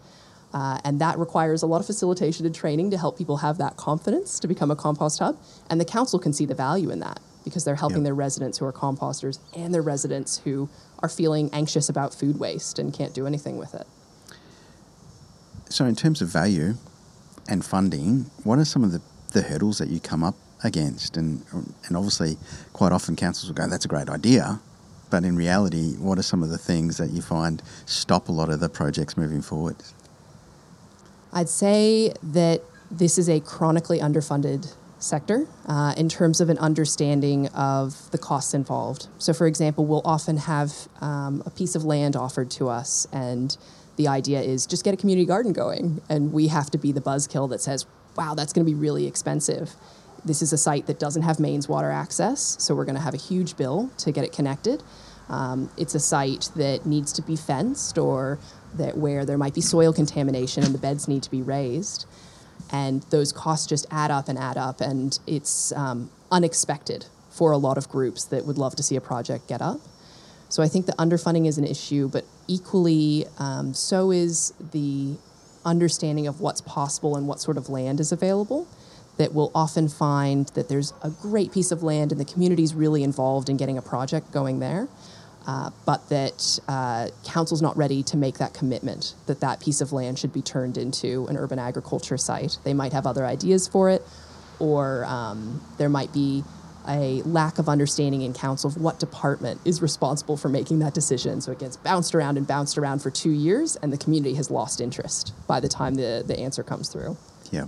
Uh, 0.53 0.79
and 0.83 0.99
that 1.01 1.17
requires 1.17 1.61
a 1.61 1.67
lot 1.67 1.79
of 1.79 1.85
facilitation 1.85 2.45
and 2.45 2.55
training 2.55 2.89
to 2.91 2.97
help 2.97 3.17
people 3.17 3.38
have 3.38 3.57
that 3.57 3.75
confidence 3.75 4.39
to 4.39 4.47
become 4.47 4.71
a 4.71 4.75
compost 4.75 5.19
hub. 5.19 5.38
And 5.69 5.79
the 5.79 5.85
council 5.85 6.19
can 6.19 6.33
see 6.33 6.45
the 6.45 6.55
value 6.55 6.89
in 6.89 6.99
that 6.99 7.19
because 7.44 7.63
they're 7.63 7.75
helping 7.75 8.03
their 8.03 8.15
residents 8.15 8.57
who 8.57 8.65
are 8.65 8.73
composters 8.73 9.39
and 9.55 9.73
their 9.73 9.81
residents 9.81 10.39
who 10.39 10.69
are 10.99 11.07
feeling 11.07 11.49
anxious 11.53 11.88
about 11.88 12.13
food 12.13 12.39
waste 12.39 12.77
and 12.77 12.94
can't 12.94 13.13
do 13.13 13.25
anything 13.25 13.57
with 13.57 13.73
it. 13.73 13.88
So, 15.69 15.85
in 15.85 15.95
terms 15.95 16.21
of 16.21 16.29
value 16.29 16.75
and 17.47 17.63
funding, 17.63 18.29
what 18.43 18.59
are 18.59 18.65
some 18.65 18.83
of 18.83 18.91
the, 18.91 19.01
the 19.33 19.43
hurdles 19.43 19.77
that 19.77 19.89
you 19.89 20.00
come 20.00 20.23
up 20.23 20.35
against? 20.63 21.15
And, 21.15 21.43
and 21.85 21.95
obviously, 21.95 22.38
quite 22.73 22.91
often 22.91 23.15
councils 23.15 23.50
will 23.50 23.55
go, 23.55 23.69
that's 23.69 23.85
a 23.85 23.89
great 23.89 24.09
idea, 24.09 24.59
but 25.09 25.23
in 25.23 25.35
reality, 25.35 25.93
what 25.95 26.17
are 26.17 26.23
some 26.23 26.43
of 26.43 26.50
the 26.50 26.57
things 26.57 26.97
that 26.97 27.11
you 27.11 27.21
find 27.21 27.61
stop 27.85 28.27
a 28.27 28.31
lot 28.31 28.50
of 28.50 28.59
the 28.59 28.69
projects 28.69 29.15
moving 29.15 29.41
forward? 29.41 29.77
I'd 31.38 31.50
say 31.50 32.12
that 32.24 32.63
this 32.89 33.19
is 33.19 33.30
a 33.30 33.39
chronically 33.39 34.00
underfunded 34.00 34.74
sector 34.98 35.48
uh, 35.68 35.94
in 35.95 36.10
terms 36.10 36.42
of 36.42 36.50
an 36.50 36.57
understanding 36.57 37.48
of 37.50 38.10
the 38.10 38.18
costs 38.18 38.56
involved. 38.56 39.07
So, 39.19 39.34
for 39.34 39.45
example, 39.45 39.86
we'll 39.86 40.01
often 40.04 40.38
have 40.38 40.74
um, 41.00 41.44
a 41.45 41.51
piece 41.51 41.75
of 41.75 41.86
land 41.86 42.16
offered 42.16 42.50
to 42.57 42.69
us, 42.69 43.06
and 43.13 43.56
the 43.98 44.07
idea 44.07 44.42
is 44.42 44.66
just 44.66 44.84
get 44.84 44.95
a 44.95 44.98
community 44.98 45.28
garden 45.28 45.54
going, 45.54 46.01
and 46.10 46.34
we 46.34 46.48
have 46.48 46.72
to 46.72 46.80
be 46.80 46.92
the 46.92 47.01
buzzkill 47.01 47.48
that 47.51 47.62
says, 47.62 47.86
wow, 48.16 48.34
that's 48.34 48.51
going 48.51 48.66
to 48.66 48.72
be 48.72 48.75
really 48.75 49.06
expensive. 49.06 49.75
This 50.25 50.42
is 50.42 50.51
a 50.54 50.57
site 50.57 50.88
that 50.88 50.98
doesn't 50.98 51.22
have 51.22 51.39
mains 51.39 51.69
water 51.69 51.92
access, 51.92 52.57
so 52.60 52.74
we're 52.74 52.86
going 52.86 52.95
to 52.95 53.01
have 53.01 53.13
a 53.13 53.18
huge 53.18 53.57
bill 53.57 53.92
to 54.00 54.12
get 54.12 54.24
it 54.24 54.31
connected. 54.31 54.81
Um, 55.30 55.69
it's 55.78 55.94
a 55.94 56.00
site 56.00 56.50
that 56.56 56.86
needs 56.86 57.12
to 57.13 57.22
be 57.22 57.36
fenced 57.36 57.98
or 57.98 58.39
that 58.75 58.97
where 58.97 59.25
there 59.25 59.37
might 59.37 59.53
be 59.53 59.61
soil 59.61 59.93
contamination 59.93 60.63
and 60.63 60.73
the 60.73 60.79
beds 60.79 61.07
need 61.07 61.23
to 61.23 61.31
be 61.31 61.41
raised. 61.41 62.05
And 62.71 63.03
those 63.03 63.31
costs 63.31 63.67
just 63.67 63.86
add 63.91 64.12
up 64.12 64.27
and 64.27 64.38
add 64.38 64.57
up, 64.57 64.81
and 64.81 65.17
it's 65.25 65.71
um, 65.71 66.09
unexpected 66.31 67.05
for 67.29 67.51
a 67.51 67.57
lot 67.57 67.77
of 67.77 67.88
groups 67.88 68.25
that 68.25 68.45
would 68.45 68.57
love 68.57 68.75
to 68.75 68.83
see 68.83 68.95
a 68.95 69.01
project 69.01 69.47
get 69.47 69.62
up. 69.62 69.79
So 70.50 70.63
I 70.63 70.67
think 70.67 70.86
the 70.86 70.93
underfunding 70.93 71.47
is 71.47 71.57
an 71.57 71.65
issue, 71.65 72.09
but 72.09 72.25
equally 72.47 73.25
um, 73.38 73.74
so 73.74 74.12
is 74.12 74.53
the 74.71 75.15
understanding 75.65 76.27
of 76.27 76.41
what's 76.41 76.62
possible 76.62 77.15
and 77.15 77.27
what 77.27 77.39
sort 77.39 77.57
of 77.57 77.69
land 77.69 78.00
is 78.00 78.12
available 78.12 78.67
that 79.17 79.33
we'll 79.33 79.51
often 79.53 79.89
find 79.89 80.47
that 80.50 80.69
there's 80.69 80.93
a 81.03 81.09
great 81.09 81.51
piece 81.51 81.71
of 81.71 81.83
land 81.83 82.12
and 82.12 82.21
the 82.21 82.25
community's 82.25 82.74
really 82.74 83.03
involved 83.03 83.50
in 83.50 83.57
getting 83.57 83.77
a 83.77 83.81
project 83.81 84.31
going 84.31 84.59
there. 84.59 84.88
Uh, 85.48 85.70
but 85.86 86.10
that 86.10 86.60
uh, 86.68 87.08
council's 87.24 87.62
not 87.62 87.75
ready 87.77 88.04
to 88.04 88.18
make 88.18 88.38
that 88.38 88.54
commitment 88.54 89.16
that 89.27 89.39
that 89.39 89.62
piece 89.62 89.80
of 89.80 89.94
land 89.94 90.20
should 90.20 90.34
be 90.34 90.42
turned 90.42 90.77
into 90.77 91.25
an 91.27 91.38
urban 91.38 91.58
agriculture 91.58 92.18
site. 92.18 92.58
They 92.66 92.74
might 92.74 92.92
have 92.92 93.08
other 93.08 93.25
ideas 93.25 93.66
for 93.66 93.89
it, 93.89 94.01
or 94.60 95.06
um, 95.06 95.62
there 95.77 95.88
might 95.88 96.12
be 96.12 96.44
a 96.86 97.22
lack 97.24 97.60
of 97.60 97.70
understanding 97.70 98.24
in 98.24 98.34
council 98.34 98.70
of 98.70 98.77
what 98.77 99.00
department 99.00 99.60
is 99.63 99.82
responsible 99.82 100.36
for 100.36 100.50
making 100.50 100.80
that 100.80 100.94
decision. 100.94 101.39
So 101.39 101.54
it 101.54 101.60
gets 101.60 101.77
bounced 101.77 102.13
around 102.13 102.38
and 102.38 102.46
bounced 102.46 102.77
around 102.77 103.01
for 103.01 103.10
two 103.10 103.32
years, 103.32 103.77
and 103.77 103.94
the 103.94 103.98
community 103.98 104.36
has 104.36 104.51
lost 104.51 104.82
interest 104.82 105.34
by 105.48 105.62
the 105.62 105.70
time 105.70 105.96
the, 105.96 106.24
the 106.27 106.38
answer 106.39 106.63
comes 106.63 106.89
through. 106.89 107.16
Yeah. 107.51 107.66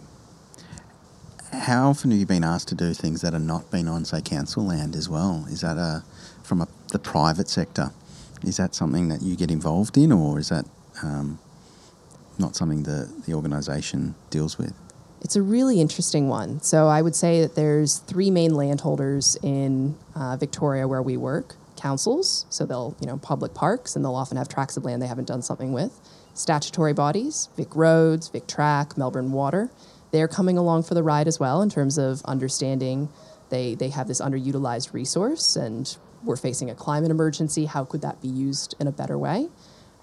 How 1.54 1.90
often 1.90 2.12
have 2.12 2.20
you 2.20 2.26
been 2.26 2.44
asked 2.44 2.68
to 2.70 2.76
do 2.76 2.94
things 2.94 3.22
that 3.22 3.34
are 3.34 3.40
not 3.40 3.72
been 3.72 3.88
on, 3.88 4.06
say, 4.06 4.22
council 4.22 4.66
land 4.66 4.96
as 4.96 5.10
well? 5.10 5.46
Is 5.50 5.62
that 5.62 5.78
a 5.78 6.04
from 6.44 6.62
a, 6.62 6.68
the 6.92 7.00
private 7.00 7.50
sector? 7.50 7.92
Is 8.44 8.58
that 8.58 8.74
something 8.74 9.10
that 9.10 9.22
you 9.22 9.36
get 9.36 9.52
involved 9.52 9.98
in, 9.98 10.12
or 10.12 10.40
is 10.40 10.50
that 10.50 10.66
um, 11.04 11.40
not 12.38 12.56
something 12.56 12.84
that 12.84 13.26
the 13.26 13.34
organisation 13.34 14.16
deals 14.30 14.58
with? 14.58 14.74
It's 15.22 15.36
a 15.36 15.42
really 15.42 15.82
interesting 15.82 16.30
one. 16.30 16.62
So 16.62 16.88
I 16.88 17.02
would 17.02 17.16
say 17.16 17.42
that 17.42 17.56
there's 17.56 17.98
three 17.98 18.32
main 18.32 18.56
landholders 18.56 19.38
in 19.44 19.98
uh, 20.16 20.38
Victoria 20.38 20.88
where 20.88 21.02
we 21.02 21.18
work: 21.18 21.56
councils, 21.76 22.46
so 22.50 22.66
they'll 22.66 22.96
you 23.02 23.08
know 23.08 23.18
public 23.18 23.54
parks, 23.54 23.96
and 23.96 24.06
they'll 24.06 24.16
often 24.16 24.38
have 24.38 24.48
tracts 24.48 24.78
of 24.78 24.86
land 24.86 25.02
they 25.02 25.08
haven't 25.08 25.28
done 25.28 25.42
something 25.42 25.74
with. 25.74 26.00
Statutory 26.34 26.94
bodies: 26.94 27.50
VicRoads, 27.58 28.32
Vic 28.32 28.48
Track, 28.48 28.98
Melbourne 28.98 29.34
Water 29.34 29.70
they're 30.12 30.28
coming 30.28 30.58
along 30.58 30.84
for 30.84 30.94
the 30.94 31.04
ride 31.04 31.28
as 31.28 31.40
well 31.40 31.62
in 31.62 31.70
terms 31.70 31.98
of 31.98 32.22
understanding 32.26 33.10
they, 33.50 33.76
they 33.76 33.90
have 33.90 34.08
this 34.08 34.22
underutilized 34.22 34.94
resource 34.94 35.56
and 35.56 35.98
we're 36.24 36.38
facing 36.38 36.70
a 36.70 36.76
climate 36.76 37.12
emergency. 37.12 37.66
How 37.66 37.86
could 37.86 38.02
that 38.02 38.22
be 38.22 38.28
used 38.28 38.76
in 38.80 38.88
a 38.88 38.92
better 38.92 39.18
way? 39.18 39.50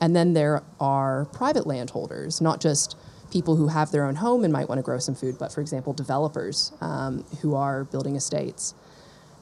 And 0.01 0.15
then 0.15 0.35
there 0.35 0.63
are 0.79 1.27
private 1.27 1.67
landholders, 1.67 2.41
not 2.41 2.61
just 2.61 2.97
people 3.31 3.57
who 3.57 3.69
have 3.69 3.91
their 3.91 4.05
own 4.05 4.17
home 4.17 4.45
and 4.45 4.53
might 4.53 4.69
want 4.69 4.79
to 4.79 4.83
grow 4.83 4.99
some 4.99 5.15
food, 5.15 5.37
but 5.39 5.53
for 5.53 5.61
example, 5.61 5.93
developers 5.93 6.73
um, 6.81 7.25
who 7.41 7.55
are 7.55 7.85
building 7.85 8.17
estates. 8.17 8.75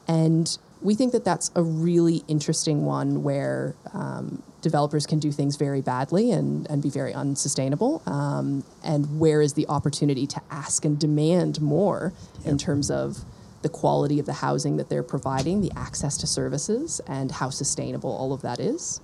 And 0.07 0.57
we 0.81 0.95
think 0.95 1.11
that 1.13 1.23
that's 1.23 1.51
a 1.55 1.63
really 1.63 2.23
interesting 2.27 2.85
one 2.85 3.23
where 3.23 3.75
um, 3.93 4.43
developers 4.61 5.05
can 5.05 5.19
do 5.19 5.31
things 5.31 5.55
very 5.55 5.81
badly 5.81 6.31
and, 6.31 6.69
and 6.69 6.81
be 6.81 6.89
very 6.89 7.13
unsustainable. 7.13 8.01
Um, 8.05 8.63
and 8.83 9.19
where 9.19 9.41
is 9.41 9.53
the 9.53 9.67
opportunity 9.67 10.27
to 10.27 10.41
ask 10.49 10.85
and 10.85 10.99
demand 10.99 11.61
more 11.61 12.13
in 12.43 12.57
terms 12.57 12.91
of 12.91 13.23
the 13.65 13.69
quality 13.69 14.19
of 14.19 14.27
the 14.27 14.33
housing 14.33 14.77
that 14.77 14.89
they're 14.89 15.01
providing, 15.01 15.59
the 15.59 15.71
access 15.75 16.17
to 16.17 16.27
services, 16.27 17.01
and 17.07 17.31
how 17.31 17.49
sustainable 17.49 18.11
all 18.11 18.31
of 18.31 18.43
that 18.43 18.59
is. 18.59 19.01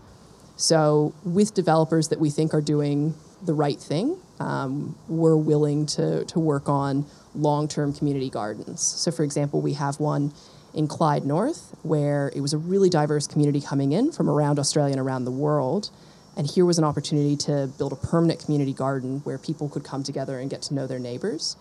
So, 0.55 1.15
with 1.25 1.55
developers 1.55 2.09
that 2.09 2.19
we 2.19 2.29
think 2.29 2.53
are 2.53 2.61
doing 2.61 3.15
the 3.43 3.55
right 3.55 3.79
thing, 3.79 4.19
um, 4.39 4.95
we're 5.07 5.35
willing 5.35 5.87
to, 5.97 6.25
to 6.25 6.39
work 6.39 6.69
on 6.69 7.07
long 7.33 7.67
term 7.67 7.91
community 7.91 8.29
gardens. 8.29 8.83
So, 8.83 9.09
for 9.09 9.23
example, 9.23 9.61
we 9.61 9.73
have 9.73 9.99
one 9.99 10.31
in 10.75 10.87
Clyde 10.87 11.25
North 11.25 11.75
where 11.81 12.31
it 12.35 12.41
was 12.41 12.53
a 12.53 12.59
really 12.59 12.91
diverse 12.91 13.25
community 13.25 13.61
coming 13.61 13.93
in 13.93 14.11
from 14.11 14.29
around 14.29 14.59
Australia 14.59 14.91
and 14.91 15.01
around 15.01 15.25
the 15.25 15.31
world. 15.31 15.89
And 16.37 16.45
here 16.45 16.65
was 16.65 16.77
an 16.77 16.83
opportunity 16.83 17.35
to 17.47 17.67
build 17.79 17.93
a 17.93 17.95
permanent 17.95 18.45
community 18.45 18.73
garden 18.73 19.21
where 19.23 19.39
people 19.39 19.69
could 19.69 19.83
come 19.83 20.03
together 20.03 20.37
and 20.37 20.51
get 20.51 20.61
to 20.63 20.75
know 20.75 20.85
their 20.85 20.99
neighbors. 20.99 21.57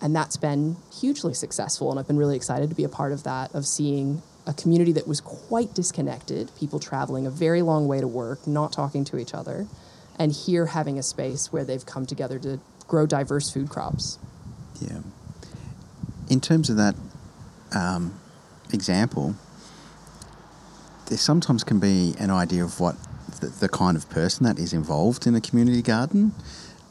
And 0.00 0.14
that's 0.14 0.36
been 0.36 0.76
hugely 0.92 1.34
successful. 1.34 1.90
And 1.90 1.98
I've 1.98 2.06
been 2.06 2.18
really 2.18 2.36
excited 2.36 2.70
to 2.70 2.76
be 2.76 2.84
a 2.84 2.88
part 2.88 3.12
of 3.12 3.24
that, 3.24 3.54
of 3.54 3.66
seeing 3.66 4.22
a 4.46 4.52
community 4.52 4.92
that 4.92 5.06
was 5.06 5.20
quite 5.20 5.74
disconnected, 5.74 6.50
people 6.58 6.78
traveling 6.78 7.26
a 7.26 7.30
very 7.30 7.62
long 7.62 7.86
way 7.86 8.00
to 8.00 8.08
work, 8.08 8.46
not 8.46 8.72
talking 8.72 9.04
to 9.04 9.18
each 9.18 9.34
other, 9.34 9.66
and 10.18 10.32
here 10.32 10.66
having 10.66 10.98
a 10.98 11.02
space 11.02 11.52
where 11.52 11.64
they've 11.64 11.84
come 11.84 12.06
together 12.06 12.38
to 12.38 12.60
grow 12.86 13.06
diverse 13.06 13.50
food 13.50 13.68
crops. 13.68 14.18
Yeah. 14.80 15.00
In 16.30 16.40
terms 16.40 16.70
of 16.70 16.76
that 16.76 16.94
um, 17.74 18.18
example, 18.72 19.34
there 21.06 21.18
sometimes 21.18 21.64
can 21.64 21.78
be 21.78 22.14
an 22.18 22.30
idea 22.30 22.64
of 22.64 22.80
what 22.80 22.96
the, 23.40 23.46
the 23.48 23.68
kind 23.68 23.96
of 23.96 24.08
person 24.08 24.44
that 24.44 24.58
is 24.58 24.72
involved 24.72 25.26
in 25.26 25.34
a 25.34 25.40
community 25.40 25.82
garden. 25.82 26.32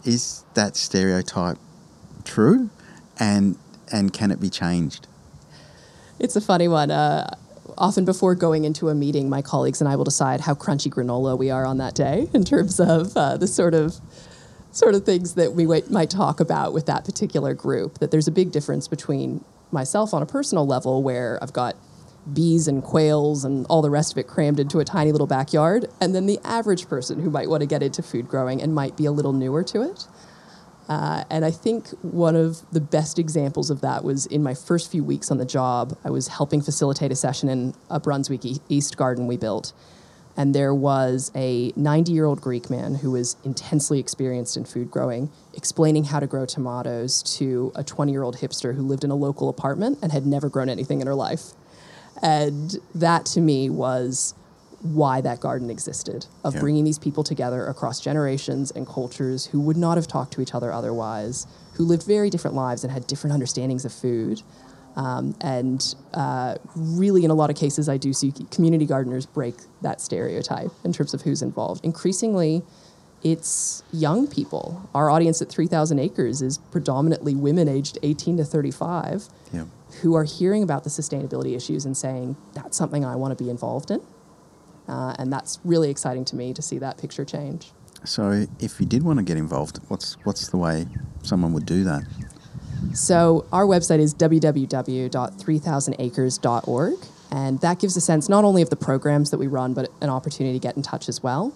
Is 0.06 0.44
that 0.54 0.76
stereotype 0.76 1.58
true? 2.24 2.70
And 3.20 3.58
and 3.92 4.12
can 4.12 4.32
it 4.32 4.40
be 4.40 4.50
changed? 4.50 5.08
It's 6.20 6.36
a 6.36 6.42
funny 6.42 6.68
one. 6.68 6.92
Uh, 6.92 7.36
often 7.78 8.06
before 8.06 8.36
going 8.36 8.66
into 8.66 8.90
a 8.90 8.96
meeting, 8.96 9.30
my 9.30 9.42
colleagues 9.42 9.82
and 9.82 9.88
I 9.88 9.96
will 9.96 10.04
decide 10.04 10.42
how 10.42 10.56
crunchy 10.56 10.92
granola 10.92 11.38
we 11.38 11.50
are 11.50 11.66
on 11.66 11.78
that 11.78 11.96
day 11.96 12.28
in 12.34 12.44
terms 12.44 12.80
of 12.80 13.16
uh, 13.16 13.38
the 13.38 13.48
sort 13.48 13.74
of 13.74 13.96
sort 14.72 14.94
of 14.94 15.06
things 15.06 15.36
that 15.36 15.54
we 15.54 15.66
might 15.90 16.10
talk 16.10 16.40
about 16.40 16.74
with 16.74 16.86
that 16.88 17.06
particular 17.06 17.54
group. 17.54 18.00
That 18.00 18.12
there's 18.12 18.28
a 18.28 18.32
big 18.32 18.52
difference 18.52 18.88
between 18.88 19.44
myself 19.72 20.14
on 20.14 20.22
a 20.22 20.26
personal 20.26 20.66
level, 20.66 21.04
where 21.04 21.40
I've 21.42 21.54
got 21.54 21.76
bees 22.34 22.68
and 22.68 22.84
quails 22.84 23.46
and 23.46 23.66
all 23.70 23.82
the 23.82 23.90
rest 23.90 24.12
of 24.12 24.18
it 24.18 24.28
crammed 24.28 24.60
into 24.60 24.80
a 24.80 24.86
tiny 24.86 25.12
little 25.12 25.28
backyard, 25.28 25.90
and 26.02 26.14
then 26.14 26.26
the 26.26 26.40
average 26.44 26.88
person 26.90 27.22
who 27.22 27.30
might 27.30 27.50
want 27.50 27.62
to 27.62 27.68
get 27.68 27.82
into 27.82 28.04
food 28.04 28.28
growing 28.28 28.62
and 28.62 28.76
might 28.76 28.98
be 28.98 29.06
a 29.06 29.12
little 29.12 29.34
newer 29.34 29.64
to 29.64 29.82
it. 29.82 30.08
Uh, 30.88 31.24
and 31.29 31.44
I 31.44 31.51
think 31.51 31.89
one 32.01 32.36
of 32.36 32.62
the 32.72 32.79
best 32.79 33.20
examples 33.20 33.70
of 33.70 33.82
that 33.82 34.03
was 34.03 34.25
in 34.27 34.41
my 34.41 34.53
first 34.53 34.89
few 34.89 35.03
weeks 35.03 35.29
on 35.29 35.38
the 35.38 35.46
job. 35.46 35.98
I 36.06 36.10
was 36.10 36.29
helping 36.29 36.62
facilitate 36.62 37.12
a 37.12 37.15
session 37.15 37.50
in 37.50 37.74
a 37.89 38.00
Brunswick 38.00 38.41
East 38.70 38.96
garden 38.96 39.27
we 39.27 39.38
built. 39.38 39.74
And 40.38 40.53
there 40.53 40.74
was 40.74 41.32
a 41.36 41.74
90 41.75 42.12
year 42.12 42.25
old 42.25 42.41
Greek 42.41 42.70
man 42.70 42.96
who 42.96 43.12
was 43.12 43.36
intensely 43.44 44.00
experienced 44.00 44.56
in 44.56 44.65
food 44.65 44.91
growing, 44.91 45.32
explaining 45.56 46.06
how 46.06 46.20
to 46.20 46.27
grow 46.27 46.46
tomatoes 46.46 47.24
to 47.38 47.72
a 47.75 47.84
20 47.84 48.12
year 48.12 48.24
old 48.24 48.38
hipster 48.38 48.75
who 48.75 48.84
lived 48.84 49.03
in 49.03 49.10
a 49.10 49.15
local 49.15 49.50
apartment 49.50 49.98
and 50.01 50.12
had 50.12 50.25
never 50.25 50.48
grown 50.48 50.70
anything 50.70 51.01
in 51.01 51.08
her 51.08 51.15
life. 51.15 51.53
And 52.22 52.77
that 52.96 53.25
to 53.27 53.41
me 53.41 53.70
was 53.70 54.36
why 54.94 55.22
that 55.22 55.39
garden 55.39 55.70
existed 55.70 56.25
of 56.44 56.56
yeah. 56.56 56.60
bringing 56.60 56.84
these 56.84 57.00
people 57.00 57.24
together 57.24 57.65
across 57.67 58.00
generations 58.00 58.72
and 58.72 58.88
cultures 58.88 59.48
who 59.48 59.60
would 59.62 59.77
not 59.77 59.98
have 59.98 60.08
talked 60.08 60.34
to 60.34 60.41
each 60.41 60.53
other 60.53 60.72
otherwise, 60.72 61.48
who 61.75 61.84
lived 61.84 62.03
very 62.03 62.29
different 62.29 62.56
lives 62.56 62.84
and 62.84 62.91
had 62.91 63.08
different 63.08 63.34
understandings 63.34 63.86
of 63.86 63.94
food. 63.94 64.41
Um, 64.96 65.36
and 65.41 65.96
uh, 66.13 66.56
really, 66.75 67.24
in 67.24 67.29
a 67.29 67.36
lot 67.36 67.50
of 67.50 67.56
cases, 67.56 67.88
I 67.88 67.98
do 67.98 68.13
see 68.13 68.34
community 68.51 68.86
gardeners 68.86 69.25
break 69.25 69.56
that 69.82 70.01
stereotype 70.01 70.72
in 70.84 70.91
terms 70.91 71.13
of 71.13 71.22
who's 71.22 71.44
involved. 71.44 71.86
Increasingly, 71.86 72.63
it's 73.24 73.84
young 73.91 74.27
people. 74.27 74.89
Our 74.94 75.10
audience 75.10 75.41
at 75.41 75.50
3,000 75.50 76.00
Acres 76.00 76.41
is 76.41 76.58
predominantly 76.58 77.36
women 77.36 77.67
aged 77.67 77.98
18 78.03 78.38
to 78.38 78.44
35 78.44 79.27
yeah. 79.51 79.65
who 80.01 80.15
are 80.15 80.24
hearing 80.24 80.63
about 80.63 80.84
the 80.84 80.89
sustainability 80.89 81.56
issues 81.56 81.86
and 81.86 81.96
saying, 81.96 82.36
that's 82.53 82.77
something 82.77 83.03
I 83.03 83.15
want 83.15 83.38
to 83.38 83.44
be 83.44 83.50
involved 83.50 83.91
in. 83.91 84.01
Uh, 84.88 85.15
and 85.20 85.32
that's 85.32 85.60
really 85.63 85.89
exciting 85.89 86.25
to 86.25 86.36
me 86.36 86.53
to 86.53 86.62
see 86.62 86.77
that 86.77 86.98
picture 86.98 87.24
change. 87.25 87.72
So, 88.03 88.46
if 88.60 88.79
you 88.79 88.86
did 88.86 89.01
want 89.03 89.17
to 89.20 89.25
get 89.25 89.38
involved, 89.38 89.79
what's 89.88 90.17
what's 90.24 90.50
the 90.50 90.58
way 90.58 90.86
someone 91.24 91.53
would 91.53 91.65
do 91.65 91.84
that? 91.84 92.03
So, 92.94 93.46
our 93.51 93.65
website 93.65 94.00
is 94.00 94.13
www.3000acres.org, 94.15 96.96
and 97.32 97.60
that 97.62 97.79
gives 97.79 97.98
a 97.98 98.01
sense 98.01 98.29
not 98.29 98.44
only 98.44 98.62
of 98.62 98.70
the 98.70 98.75
programs 98.75 99.32
that 99.32 99.39
we 99.39 99.48
run, 99.48 99.74
but 99.74 99.89
an 100.00 100.10
opportunity 100.10 100.60
to 100.60 100.62
get 100.62 100.77
in 100.77 100.84
touch 100.84 101.10
as 101.10 101.24
well. 101.24 101.56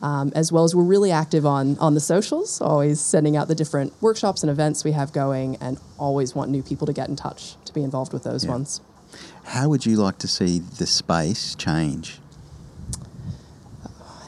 Um, 0.00 0.32
as 0.34 0.50
well 0.50 0.64
as 0.64 0.74
we're 0.74 0.82
really 0.82 1.12
active 1.12 1.46
on 1.46 1.78
on 1.78 1.94
the 1.94 2.00
socials, 2.00 2.60
always 2.60 3.00
sending 3.00 3.36
out 3.36 3.46
the 3.48 3.54
different 3.54 3.92
workshops 4.00 4.42
and 4.42 4.50
events 4.50 4.82
we 4.84 4.92
have 4.92 5.12
going, 5.12 5.56
and 5.56 5.78
always 5.98 6.34
want 6.34 6.50
new 6.50 6.62
people 6.62 6.86
to 6.86 6.92
get 6.92 7.08
in 7.08 7.16
touch 7.16 7.56
to 7.64 7.72
be 7.72 7.82
involved 7.82 8.12
with 8.12 8.24
those 8.24 8.44
yeah. 8.44 8.52
ones. 8.52 8.80
How 9.44 9.68
would 9.68 9.84
you 9.84 9.96
like 9.96 10.18
to 10.18 10.28
see 10.28 10.58
the 10.58 10.86
space 10.86 11.54
change? 11.54 12.21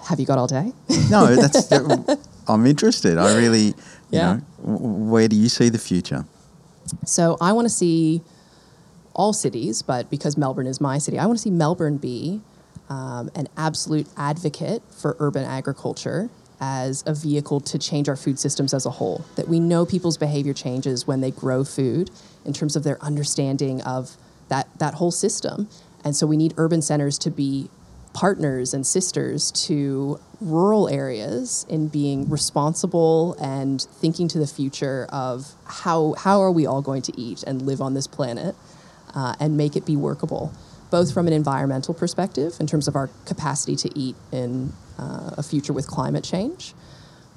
Have 0.05 0.21
you 0.21 0.27
got 0.27 0.39
all 0.39 0.47
day? 0.47 0.73
no, 1.11 1.35
that's. 1.35 1.71
I'm 2.49 2.67
interested. 2.67 3.17
I 3.17 3.37
really, 3.37 3.75
yeah. 4.11 4.35
You 4.35 4.41
know, 4.67 4.77
where 4.77 5.29
do 5.29 5.37
you 5.37 5.49
see 5.49 5.71
the 5.71 5.79
future? 5.79 6.27
So 7.07 7.39
I 7.41 7.53
want 7.53 7.65
to 7.67 7.73
see 7.73 8.23
all 9.15 9.33
cities, 9.33 9.83
but 9.83 10.11
because 10.11 10.37
Melbourne 10.37 10.67
is 10.67 10.81
my 10.81 10.99
city, 10.99 11.19
I 11.19 11.27
want 11.27 11.39
to 11.39 11.43
see 11.43 11.51
Melbourne 11.51 11.97
be 11.97 12.43
um, 12.89 13.31
an 13.35 13.49
absolute 13.57 14.07
advocate 14.17 14.83
for 14.91 15.17
urban 15.19 15.45
agriculture 15.45 16.29
as 16.61 17.03
a 17.07 17.15
vehicle 17.15 17.61
to 17.61 17.79
change 17.79 18.09
our 18.09 18.17
food 18.17 18.39
systems 18.39 18.75
as 18.75 18.87
a 18.87 18.91
whole. 18.91 19.25
That 19.37 19.49
we 19.49 19.61
know 19.61 19.87
people's 19.87 20.17
behavior 20.17 20.53
changes 20.53 21.07
when 21.07 21.21
they 21.21 21.31
grow 21.31 21.65
food 21.65 22.11
in 22.45 22.53
terms 22.53 22.77
of 22.77 22.85
their 22.85 23.03
understanding 23.03 23.81
of 23.83 24.17
that, 24.49 24.69
that 24.79 24.95
whole 24.95 25.11
system. 25.11 25.69
And 26.05 26.15
so 26.15 26.27
we 26.27 26.37
need 26.37 26.55
urban 26.57 26.83
centers 26.83 27.19
to 27.19 27.31
be 27.31 27.71
partners 28.15 28.73
and 28.73 28.87
sisters 28.87 29.51
to 29.51 30.19
rural 30.41 30.89
areas 30.89 31.67
in 31.69 31.89
being 31.89 32.31
responsible 32.31 33.35
and 33.35 33.83
thinking 33.83 34.29
to 34.29 34.39
the 34.39 34.47
future 34.47 35.07
of 35.11 35.53
how, 35.67 36.15
how 36.19 36.41
are 36.41 36.51
we 36.51 36.65
all 36.65 36.81
going 36.81 37.03
to 37.03 37.21
eat 37.21 37.43
and 37.43 37.61
live 37.63 37.81
on 37.81 37.95
this 37.95 38.07
planet 38.07 38.55
uh, 39.15 39.35
and 39.41 39.57
make 39.57 39.77
it 39.77 39.85
be 39.85 39.97
workable, 39.97 40.53
both 40.91 41.13
from 41.13 41.27
an 41.27 41.33
environmental 41.33 41.93
perspective 41.93 42.55
in 42.61 42.67
terms 42.67 42.87
of 42.87 42.95
our 42.95 43.11
capacity 43.27 43.75
to 43.75 43.99
eat 43.99 44.15
in 44.31 44.73
uh, 44.99 45.35
a 45.37 45.43
future 45.43 45.73
with 45.73 45.89
climate 45.89 46.23
change, 46.23 46.73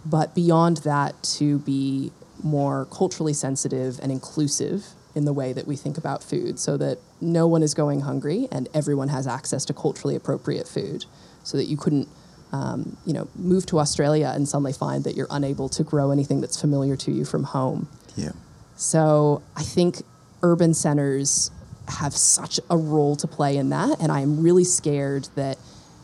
but 0.06 0.36
beyond 0.36 0.78
that 0.78 1.22
to 1.24 1.58
be 1.60 2.12
more 2.44 2.86
culturally 2.92 3.34
sensitive 3.34 4.00
and 4.02 4.12
inclusive 4.12 4.86
in 5.18 5.26
the 5.26 5.34
way 5.34 5.52
that 5.52 5.66
we 5.66 5.76
think 5.76 5.98
about 5.98 6.24
food 6.24 6.60
so 6.60 6.78
that 6.78 7.00
no 7.20 7.48
one 7.48 7.64
is 7.64 7.74
going 7.74 8.02
hungry 8.02 8.48
and 8.52 8.70
everyone 8.72 9.10
has 9.10 9.26
access 9.26 9.66
to 9.66 9.74
culturally 9.74 10.16
appropriate 10.16 10.68
food 10.68 11.06
so 11.44 11.58
that 11.58 11.66
you 11.66 11.76
couldn't 11.76 12.08
um, 12.54 12.96
you 13.04 13.14
know 13.14 13.28
move 13.36 13.66
to 13.66 13.80
australia 13.80 14.32
and 14.34 14.48
suddenly 14.48 14.72
find 14.72 15.04
that 15.04 15.16
you're 15.16 15.28
unable 15.32 15.68
to 15.68 15.84
grow 15.84 16.12
anything 16.12 16.40
that's 16.40 16.62
familiar 16.62 16.96
to 16.96 17.12
you 17.12 17.26
from 17.26 17.44
home. 17.44 17.90
Yeah. 18.16 18.32
So 18.76 19.42
i 19.56 19.64
think 19.64 20.04
urban 20.44 20.76
centers 20.76 21.50
have 21.88 22.14
such 22.14 22.60
a 22.70 22.78
role 22.78 23.16
to 23.16 23.28
play 23.28 23.58
in 23.58 23.70
that 23.70 24.00
and 24.00 24.12
i'm 24.12 24.42
really 24.42 24.64
scared 24.64 25.28
that 25.36 25.58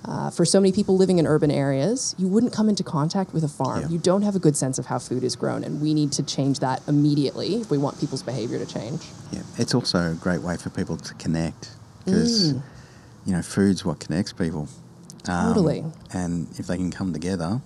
uh, 0.06 0.30
for 0.30 0.44
so 0.44 0.60
many 0.60 0.72
people 0.72 0.98
living 0.98 1.18
in 1.18 1.26
urban 1.26 1.50
areas, 1.50 2.14
you 2.18 2.28
wouldn't 2.28 2.52
come 2.52 2.68
into 2.68 2.84
contact 2.84 3.34
with 3.34 3.44
a 3.44 3.48
farm. 3.48 3.84
Yeah. 3.84 3.88
You 3.90 3.98
don't 3.98 4.22
have 4.22 4.36
a 4.36 4.40
good 4.40 4.58
sense 4.58 4.78
of 4.78 4.86
how 4.86 5.00
food 5.00 5.24
is 5.24 5.36
grown, 5.36 5.64
and 5.64 5.82
we 5.82 5.94
need 5.94 6.12
to 6.14 6.24
change 6.24 6.60
that 6.60 6.82
immediately 6.88 7.56
if 7.56 7.72
we 7.72 7.78
want 7.78 8.00
people's 8.00 8.24
behavior 8.24 8.60
to 8.60 8.66
change. 8.66 9.02
Yeah, 9.32 9.42
it's 9.58 9.74
also 9.74 10.12
a 10.12 10.16
great 10.16 10.42
way 10.42 10.58
for 10.58 10.70
people 10.70 10.98
to 10.98 11.14
connect 11.16 11.70
because, 12.04 12.54
mm. 12.54 12.62
you 13.26 13.32
know, 13.32 13.42
food's 13.42 13.86
what 13.86 14.00
connects 14.00 14.34
people. 14.34 14.68
Um, 15.28 15.54
totally. 15.54 15.86
And 16.14 16.48
if 16.60 16.68
they 16.68 16.76
can 16.76 16.92
come 16.92 17.14
together, 17.14 17.62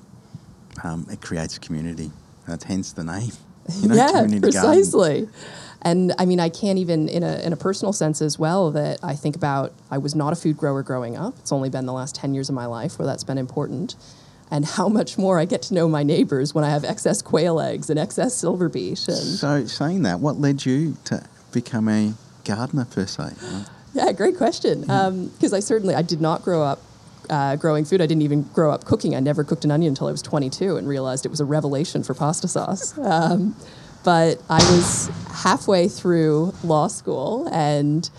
um, 0.84 1.08
it 1.12 1.22
creates 1.22 1.58
community. 1.58 2.12
That's 2.48 2.63
hence 2.63 2.94
the 2.94 3.03
name. 3.03 3.32
You 3.82 3.89
know, 3.89 3.96
yeah, 3.96 4.39
precisely. 4.39 5.24
Garden. 5.24 5.34
And 5.82 6.14
I 6.18 6.26
mean, 6.26 6.40
I 6.40 6.50
can't 6.50 6.80
even, 6.80 7.08
in 7.08 7.24
a, 7.24 7.38
in 7.46 7.54
a 7.54 7.56
personal 7.58 7.94
sense 7.94 8.22
as 8.22 8.40
well, 8.40 8.72
that 8.72 9.00
I 9.04 9.14
think 9.16 9.36
about 9.36 9.74
I 9.92 9.98
was 10.00 10.16
not 10.16 10.34
a 10.34 10.36
food 10.36 10.58
grower 10.58 10.84
growing 10.84 11.16
up. 11.16 11.36
It's 11.40 11.52
only 11.52 11.70
been 11.70 11.86
the 11.86 11.94
last 11.94 12.16
10 12.16 12.34
years 12.34 12.50
of 12.50 12.56
my 12.56 12.66
life 12.66 12.98
where 12.98 13.06
that's 13.06 13.24
been 13.24 13.38
important. 13.38 13.96
and 14.50 14.64
how 14.66 14.88
much 14.90 15.18
more 15.18 15.38
I 15.40 15.46
get 15.46 15.62
to 15.64 15.74
know 15.74 15.88
my 15.90 16.04
neighbors 16.04 16.56
when 16.56 16.64
I 16.64 16.70
have 16.70 16.84
excess 16.86 17.22
quail 17.22 17.60
eggs 17.60 17.90
and 17.90 18.00
excess 18.00 18.34
silver 18.34 18.70
beet. 18.70 19.08
And 19.08 19.18
So, 19.18 19.66
saying 19.66 20.04
that, 20.04 20.20
what 20.22 20.40
led 20.40 20.66
you 20.66 20.96
to 21.06 21.28
become 21.52 21.88
a 21.90 22.14
gardener 22.46 22.86
per 22.86 23.06
se? 23.06 23.34
yeah, 23.94 24.12
great 24.14 24.38
question. 24.38 24.82
Because 24.82 25.54
I 25.54 25.60
certainly 25.60 25.96
I 25.96 26.02
did 26.02 26.22
not 26.22 26.44
grow 26.44 26.64
up 26.64 26.80
uh, 27.30 27.58
growing 27.58 27.84
food. 27.84 28.00
I 28.02 28.06
didn't 28.08 28.22
even 28.24 28.44
grow 28.54 28.72
up 28.72 28.86
cooking. 28.86 29.14
I 29.16 29.20
never 29.20 29.44
cooked 29.44 29.66
an 29.66 29.72
onion 29.72 29.90
until 29.92 30.08
I 30.08 30.12
was 30.12 30.22
22 30.22 30.78
and 30.78 30.88
realized 30.88 31.26
it 31.26 31.30
was 31.30 31.42
a 31.42 31.46
revelation 31.46 32.02
for 32.04 32.14
pasta 32.14 32.48
sauce. 32.48 32.98
Um, 33.04 33.54
but 34.04 34.42
I 34.50 34.58
was 34.58 35.10
halfway 35.44 35.88
through 35.88 36.54
law 36.63 36.88
school 36.88 37.48
and 37.51 38.10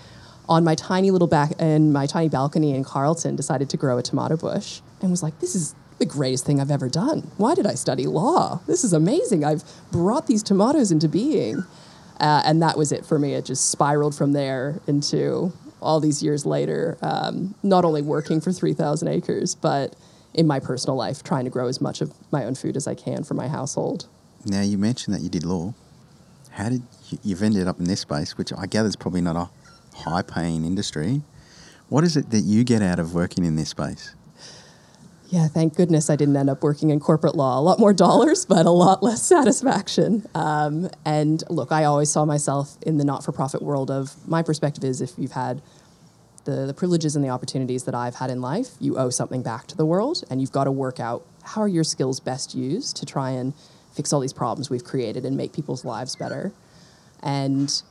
on 0.48 0.64
my 0.64 0.74
tiny 0.74 1.10
little 1.10 1.28
back 1.28 1.52
in 1.60 1.92
my 1.92 2.06
tiny 2.06 2.28
balcony 2.28 2.74
in 2.74 2.84
Carlton 2.84 3.36
decided 3.36 3.68
to 3.70 3.76
grow 3.76 3.98
a 3.98 4.02
tomato 4.02 4.36
bush 4.36 4.80
and 5.00 5.10
was 5.10 5.22
like, 5.22 5.38
this 5.40 5.54
is 5.54 5.74
the 5.98 6.06
greatest 6.06 6.46
thing 6.46 6.60
I've 6.60 6.70
ever 6.70 6.88
done. 6.88 7.30
Why 7.36 7.54
did 7.54 7.66
I 7.66 7.74
study 7.74 8.06
law? 8.06 8.60
This 8.66 8.84
is 8.84 8.92
amazing. 8.92 9.44
I've 9.44 9.64
brought 9.90 10.26
these 10.26 10.42
tomatoes 10.42 10.90
into 10.90 11.08
being. 11.08 11.64
Uh, 12.20 12.42
and 12.44 12.62
that 12.62 12.76
was 12.76 12.92
it 12.92 13.04
for 13.04 13.18
me. 13.18 13.34
It 13.34 13.44
just 13.44 13.70
spiraled 13.70 14.14
from 14.14 14.32
there 14.32 14.80
into 14.86 15.52
all 15.80 16.00
these 16.00 16.22
years 16.22 16.44
later, 16.44 16.98
um, 17.02 17.54
not 17.62 17.84
only 17.84 18.02
working 18.02 18.40
for 18.40 18.52
3,000 18.52 19.06
acres, 19.08 19.54
but 19.54 19.94
in 20.34 20.46
my 20.46 20.58
personal 20.60 20.96
life, 20.96 21.22
trying 21.22 21.44
to 21.44 21.50
grow 21.50 21.68
as 21.68 21.80
much 21.80 22.00
of 22.00 22.12
my 22.32 22.44
own 22.44 22.54
food 22.54 22.76
as 22.76 22.86
I 22.86 22.94
can 22.94 23.22
for 23.22 23.34
my 23.34 23.48
household. 23.48 24.08
Now, 24.44 24.62
you 24.62 24.78
mentioned 24.78 25.14
that 25.14 25.22
you 25.22 25.28
did 25.28 25.44
law. 25.44 25.74
How 26.50 26.68
did 26.68 26.82
you, 27.08 27.18
you've 27.22 27.42
ended 27.42 27.68
up 27.68 27.78
in 27.78 27.84
this 27.84 28.00
space, 28.00 28.38
which 28.38 28.52
I 28.52 28.66
gather 28.66 28.88
is 28.88 28.96
probably 28.96 29.20
not 29.20 29.36
a 29.36 29.48
high 29.96 30.22
paying 30.22 30.64
industry? 30.64 31.22
What 31.88 32.04
is 32.04 32.16
it 32.16 32.30
that 32.30 32.40
you 32.40 32.64
get 32.64 32.82
out 32.82 32.98
of 32.98 33.14
working 33.14 33.44
in 33.44 33.56
this 33.56 33.70
space? 33.70 34.14
Yeah, 35.30 35.46
thank 35.46 35.76
goodness 35.76 36.08
I 36.08 36.16
didn't 36.16 36.36
end 36.36 36.48
up 36.48 36.62
working 36.62 36.88
in 36.88 37.00
corporate 37.00 37.34
law. 37.34 37.58
A 37.58 37.60
lot 37.60 37.78
more 37.78 37.92
dollars, 37.92 38.46
but 38.46 38.64
a 38.64 38.70
lot 38.70 39.02
less 39.02 39.22
satisfaction. 39.26 40.26
Um, 40.34 40.88
and 41.04 41.42
look, 41.50 41.70
I 41.70 41.84
always 41.84 42.10
saw 42.10 42.24
myself 42.24 42.78
in 42.82 42.96
the 42.96 43.04
not 43.04 43.24
for 43.24 43.32
profit 43.32 43.60
world 43.60 43.90
of 43.90 44.16
my 44.26 44.42
perspective 44.42 44.84
is 44.84 45.02
if 45.02 45.12
you've 45.18 45.32
had 45.32 45.60
the, 46.44 46.64
the 46.64 46.72
privileges 46.72 47.14
and 47.14 47.22
the 47.22 47.28
opportunities 47.28 47.84
that 47.84 47.94
I've 47.94 48.14
had 48.14 48.30
in 48.30 48.40
life, 48.40 48.70
you 48.80 48.96
owe 48.96 49.10
something 49.10 49.42
back 49.42 49.66
to 49.66 49.76
the 49.76 49.84
world, 49.84 50.24
and 50.30 50.40
you've 50.40 50.52
got 50.52 50.64
to 50.64 50.72
work 50.72 50.98
out 50.98 51.26
how 51.42 51.60
are 51.60 51.68
your 51.68 51.84
skills 51.84 52.20
best 52.20 52.54
used 52.54 52.96
to 52.96 53.04
try 53.04 53.30
and 53.30 53.52
fix 53.98 54.12
all 54.12 54.20
these 54.20 54.32
problems 54.32 54.70
we've 54.70 54.84
created 54.84 55.26
and 55.26 55.36
make 55.36 55.52
people's 55.52 55.84
lives 55.84 56.14
better. 56.14 56.52
And 57.20 57.82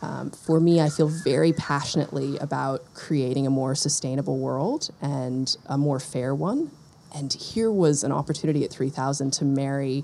um, 0.00 0.30
for 0.30 0.58
me, 0.58 0.80
I 0.80 0.88
feel 0.88 1.08
very 1.08 1.52
passionately 1.52 2.38
about 2.38 2.82
creating 2.94 3.46
a 3.46 3.50
more 3.50 3.74
sustainable 3.74 4.38
world 4.38 4.88
and 5.02 5.54
a 5.66 5.76
more 5.76 6.00
fair 6.00 6.34
one. 6.34 6.70
And 7.14 7.30
here 7.30 7.70
was 7.70 8.02
an 8.04 8.10
opportunity 8.10 8.64
at 8.64 8.70
3000 8.70 9.32
to 9.34 9.44
marry 9.44 10.02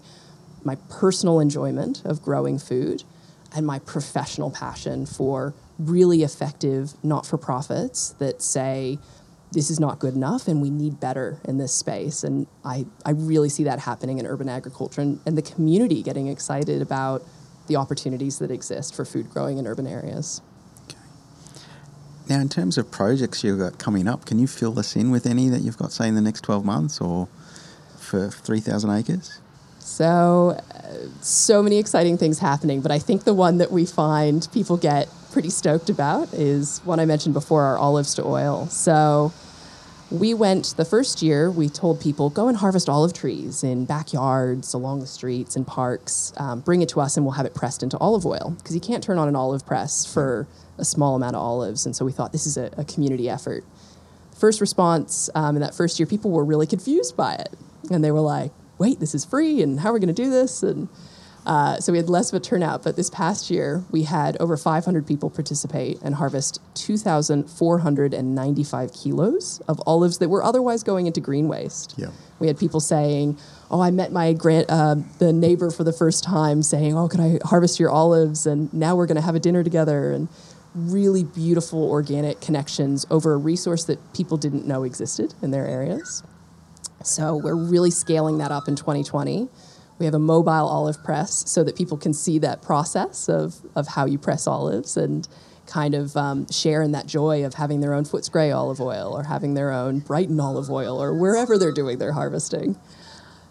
my 0.62 0.74
personal 0.90 1.40
enjoyment 1.40 2.02
of 2.04 2.20
growing 2.20 2.58
food 2.58 3.04
and 3.54 3.66
my 3.66 3.78
professional 3.78 4.50
passion 4.50 5.06
for 5.06 5.54
really 5.78 6.22
effective 6.22 6.92
not 7.02 7.24
for 7.24 7.38
profits 7.38 8.10
that 8.18 8.42
say, 8.42 8.98
this 9.56 9.70
is 9.70 9.80
not 9.80 9.98
good 9.98 10.14
enough 10.14 10.48
and 10.48 10.60
we 10.60 10.68
need 10.68 11.00
better 11.00 11.40
in 11.44 11.56
this 11.56 11.72
space. 11.72 12.22
And 12.22 12.46
I, 12.62 12.84
I 13.06 13.12
really 13.12 13.48
see 13.48 13.64
that 13.64 13.78
happening 13.78 14.18
in 14.18 14.26
urban 14.26 14.50
agriculture 14.50 15.00
and, 15.00 15.18
and 15.24 15.36
the 15.36 15.40
community 15.40 16.02
getting 16.02 16.28
excited 16.28 16.82
about 16.82 17.22
the 17.66 17.76
opportunities 17.76 18.38
that 18.40 18.50
exist 18.50 18.94
for 18.94 19.06
food 19.06 19.30
growing 19.30 19.56
in 19.56 19.66
urban 19.66 19.86
areas. 19.86 20.42
Okay. 20.90 20.98
Now, 22.28 22.40
in 22.40 22.50
terms 22.50 22.76
of 22.76 22.90
projects 22.90 23.42
you've 23.42 23.58
got 23.58 23.78
coming 23.78 24.06
up, 24.06 24.26
can 24.26 24.38
you 24.38 24.46
fill 24.46 24.78
us 24.78 24.94
in 24.94 25.10
with 25.10 25.24
any 25.24 25.48
that 25.48 25.62
you've 25.62 25.78
got, 25.78 25.90
say, 25.90 26.06
in 26.06 26.16
the 26.16 26.20
next 26.20 26.42
12 26.42 26.62
months 26.62 27.00
or 27.00 27.26
for 27.98 28.28
3,000 28.28 28.90
acres? 28.90 29.40
So, 29.78 30.60
uh, 30.74 31.22
so 31.22 31.62
many 31.62 31.78
exciting 31.78 32.18
things 32.18 32.40
happening, 32.40 32.82
but 32.82 32.90
I 32.90 32.98
think 32.98 33.24
the 33.24 33.32
one 33.32 33.56
that 33.56 33.72
we 33.72 33.86
find 33.86 34.46
people 34.52 34.76
get 34.76 35.08
pretty 35.32 35.48
stoked 35.48 35.88
about 35.88 36.34
is 36.34 36.80
one 36.84 37.00
I 37.00 37.06
mentioned 37.06 37.32
before 37.32 37.62
our 37.62 37.78
olives 37.78 38.14
to 38.16 38.24
oil. 38.26 38.66
So, 38.66 39.32
we 40.10 40.34
went 40.34 40.74
the 40.76 40.84
first 40.84 41.20
year, 41.20 41.50
we 41.50 41.68
told 41.68 42.00
people 42.00 42.30
go 42.30 42.48
and 42.48 42.56
harvest 42.56 42.88
olive 42.88 43.12
trees 43.12 43.64
in 43.64 43.84
backyards, 43.84 44.72
along 44.72 45.00
the 45.00 45.06
streets, 45.06 45.56
and 45.56 45.66
parks. 45.66 46.32
Um, 46.36 46.60
bring 46.60 46.82
it 46.82 46.88
to 46.90 47.00
us 47.00 47.16
and 47.16 47.26
we'll 47.26 47.34
have 47.34 47.46
it 47.46 47.54
pressed 47.54 47.82
into 47.82 47.98
olive 47.98 48.24
oil 48.24 48.54
because 48.58 48.74
you 48.74 48.80
can't 48.80 49.02
turn 49.02 49.18
on 49.18 49.26
an 49.26 49.34
olive 49.34 49.66
press 49.66 50.06
for 50.06 50.46
a 50.78 50.84
small 50.84 51.16
amount 51.16 51.34
of 51.34 51.42
olives. 51.42 51.86
And 51.86 51.96
so 51.96 52.04
we 52.04 52.12
thought 52.12 52.32
this 52.32 52.46
is 52.46 52.56
a, 52.56 52.70
a 52.76 52.84
community 52.84 53.28
effort. 53.28 53.64
First 54.38 54.60
response 54.60 55.28
um, 55.34 55.56
in 55.56 55.62
that 55.62 55.74
first 55.74 55.98
year, 55.98 56.06
people 56.06 56.30
were 56.30 56.44
really 56.44 56.66
confused 56.66 57.16
by 57.16 57.34
it. 57.34 57.54
And 57.90 58.04
they 58.04 58.12
were 58.12 58.20
like, 58.20 58.52
wait, 58.78 59.00
this 59.00 59.14
is 59.14 59.24
free, 59.24 59.62
and 59.62 59.80
how 59.80 59.90
are 59.90 59.94
we 59.94 60.00
going 60.00 60.14
to 60.14 60.22
do 60.22 60.30
this? 60.30 60.62
And 60.62 60.88
uh, 61.46 61.78
so 61.78 61.92
we 61.92 61.98
had 61.98 62.10
less 62.10 62.32
of 62.32 62.36
a 62.36 62.40
turnout. 62.44 62.82
But 62.82 62.96
this 62.96 63.08
past 63.08 63.48
year, 63.50 63.84
we 63.92 64.02
had 64.02 64.36
over 64.38 64.56
500 64.56 65.06
people 65.06 65.30
participate 65.30 66.02
and 66.02 66.16
harvest 66.16 66.60
2,495 66.74 68.92
kilos 68.92 69.62
of 69.68 69.80
olives 69.86 70.18
that 70.18 70.28
were 70.28 70.42
otherwise 70.42 70.82
going 70.82 71.06
into 71.06 71.20
green 71.20 71.46
waste. 71.46 71.94
Yeah. 71.96 72.08
We 72.40 72.48
had 72.48 72.58
people 72.58 72.80
saying, 72.80 73.38
"Oh, 73.70 73.80
I 73.80 73.92
met 73.92 74.10
my 74.12 74.32
grand 74.32 74.66
uh, 74.68 74.96
the 75.18 75.32
neighbor 75.32 75.70
for 75.70 75.84
the 75.84 75.92
first 75.92 76.24
time, 76.24 76.62
saying, 76.62 76.98
"Oh, 76.98 77.06
can 77.08 77.20
I 77.20 77.38
harvest 77.44 77.78
your 77.78 77.90
olives?" 77.90 78.46
And 78.46 78.74
now 78.74 78.96
we're 78.96 79.06
going 79.06 79.14
to 79.16 79.22
have 79.22 79.36
a 79.36 79.40
dinner 79.40 79.62
together. 79.62 80.10
And 80.10 80.26
really 80.74 81.22
beautiful 81.24 81.88
organic 81.88 82.40
connections 82.42 83.06
over 83.10 83.32
a 83.32 83.38
resource 83.38 83.84
that 83.84 84.12
people 84.12 84.36
didn't 84.36 84.66
know 84.66 84.82
existed 84.82 85.32
in 85.40 85.50
their 85.50 85.66
areas. 85.66 86.22
So 87.02 87.36
we're 87.36 87.54
really 87.54 87.90
scaling 87.90 88.36
that 88.38 88.50
up 88.50 88.68
in 88.68 88.76
2020. 88.76 89.48
We 89.98 90.04
have 90.04 90.14
a 90.14 90.18
mobile 90.18 90.50
olive 90.50 91.02
press 91.02 91.48
so 91.48 91.64
that 91.64 91.76
people 91.76 91.96
can 91.96 92.12
see 92.12 92.38
that 92.40 92.62
process 92.62 93.28
of, 93.28 93.56
of 93.74 93.88
how 93.88 94.06
you 94.06 94.18
press 94.18 94.46
olives 94.46 94.96
and 94.96 95.26
kind 95.66 95.94
of 95.94 96.16
um, 96.16 96.46
share 96.50 96.82
in 96.82 96.92
that 96.92 97.06
joy 97.06 97.44
of 97.44 97.54
having 97.54 97.80
their 97.80 97.94
own 97.94 98.04
Footscray 98.04 98.54
olive 98.54 98.80
oil 98.80 99.12
or 99.16 99.24
having 99.24 99.54
their 99.54 99.72
own 99.72 100.00
Brighton 100.00 100.38
olive 100.38 100.70
oil 100.70 101.02
or 101.02 101.14
wherever 101.14 101.58
they're 101.58 101.72
doing 101.72 101.98
their 101.98 102.12
harvesting. 102.12 102.76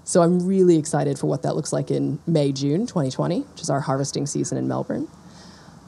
So 0.03 0.21
I'm 0.21 0.45
really 0.45 0.77
excited 0.77 1.17
for 1.17 1.27
what 1.27 1.41
that 1.41 1.55
looks 1.55 1.73
like 1.73 1.89
in 1.89 2.19
May, 2.27 2.51
June 2.51 2.85
2020, 2.85 3.41
which 3.41 3.61
is 3.61 3.69
our 3.69 3.81
harvesting 3.81 4.27
season 4.27 4.57
in 4.57 4.67
Melbourne. 4.67 5.07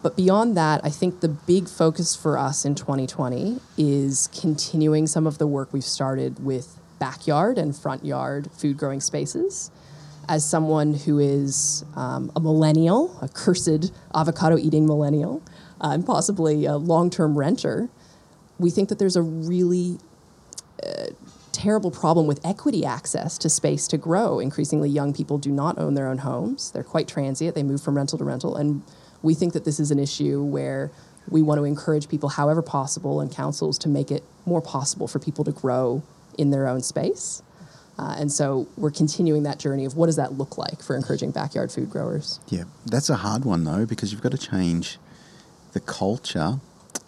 But 0.01 0.15
beyond 0.15 0.55
that, 0.57 0.81
I 0.83 0.89
think 0.89 1.19
the 1.19 1.27
big 1.27 1.67
focus 1.67 2.15
for 2.15 2.37
us 2.37 2.65
in 2.65 2.75
2020 2.75 3.59
is 3.77 4.29
continuing 4.39 5.07
some 5.07 5.27
of 5.27 5.37
the 5.37 5.47
work 5.47 5.73
we've 5.73 5.83
started 5.83 6.43
with 6.43 6.79
backyard 6.99 7.57
and 7.57 7.75
front 7.75 8.05
yard 8.05 8.49
food 8.51 8.77
growing 8.77 9.01
spaces. 9.01 9.69
As 10.29 10.47
someone 10.47 10.93
who 10.93 11.19
is 11.19 11.85
um, 11.95 12.31
a 12.35 12.39
millennial, 12.39 13.17
a 13.21 13.29
cursed 13.29 13.93
avocado 14.13 14.57
eating 14.57 14.85
millennial, 14.85 15.41
uh, 15.79 15.91
and 15.91 16.05
possibly 16.05 16.65
a 16.65 16.75
long 16.75 17.09
term 17.09 17.37
renter, 17.37 17.89
we 18.59 18.69
think 18.69 18.89
that 18.89 18.99
there's 18.99 19.15
a 19.15 19.21
really 19.21 19.99
uh, 20.83 21.07
terrible 21.51 21.91
problem 21.91 22.27
with 22.27 22.45
equity 22.45 22.85
access 22.85 23.37
to 23.39 23.49
space 23.49 23.87
to 23.87 23.97
grow. 23.97 24.39
Increasingly, 24.39 24.89
young 24.89 25.13
people 25.13 25.37
do 25.37 25.51
not 25.51 25.77
own 25.77 25.95
their 25.95 26.07
own 26.07 26.19
homes. 26.19 26.71
They're 26.71 26.83
quite 26.83 27.07
transient. 27.07 27.55
They 27.55 27.63
move 27.63 27.81
from 27.81 27.95
rental 27.95 28.17
to 28.17 28.23
rental. 28.23 28.55
And 28.55 28.83
we 29.21 29.33
think 29.33 29.53
that 29.53 29.65
this 29.65 29.79
is 29.79 29.91
an 29.91 29.99
issue 29.99 30.43
where 30.43 30.91
we 31.29 31.41
want 31.41 31.59
to 31.59 31.63
encourage 31.63 32.09
people, 32.09 32.29
however 32.29 32.61
possible, 32.61 33.21
and 33.21 33.31
councils 33.31 33.77
to 33.79 33.89
make 33.89 34.11
it 34.11 34.23
more 34.45 34.61
possible 34.61 35.07
for 35.07 35.19
people 35.19 35.43
to 35.45 35.51
grow 35.51 36.03
in 36.37 36.51
their 36.51 36.67
own 36.67 36.81
space. 36.81 37.41
Uh, 37.99 38.15
and 38.19 38.31
so 38.31 38.67
we're 38.77 38.91
continuing 38.91 39.43
that 39.43 39.57
journey 39.57 39.85
of 39.85 39.95
what 39.95 40.05
does 40.05 40.17
that 40.17 40.33
look 40.37 40.57
like 40.57 40.81
for 40.83 40.95
encouraging 40.95 41.31
backyard 41.31 41.71
food 41.71 41.89
growers. 41.89 42.39
Yeah, 42.47 42.65
that's 42.85 43.09
a 43.09 43.15
hard 43.15 43.43
one 43.43 43.63
though 43.63 43.85
because 43.85 44.11
you've 44.11 44.21
got 44.21 44.31
to 44.31 44.37
change 44.37 44.97
the 45.73 45.79
culture. 45.79 46.59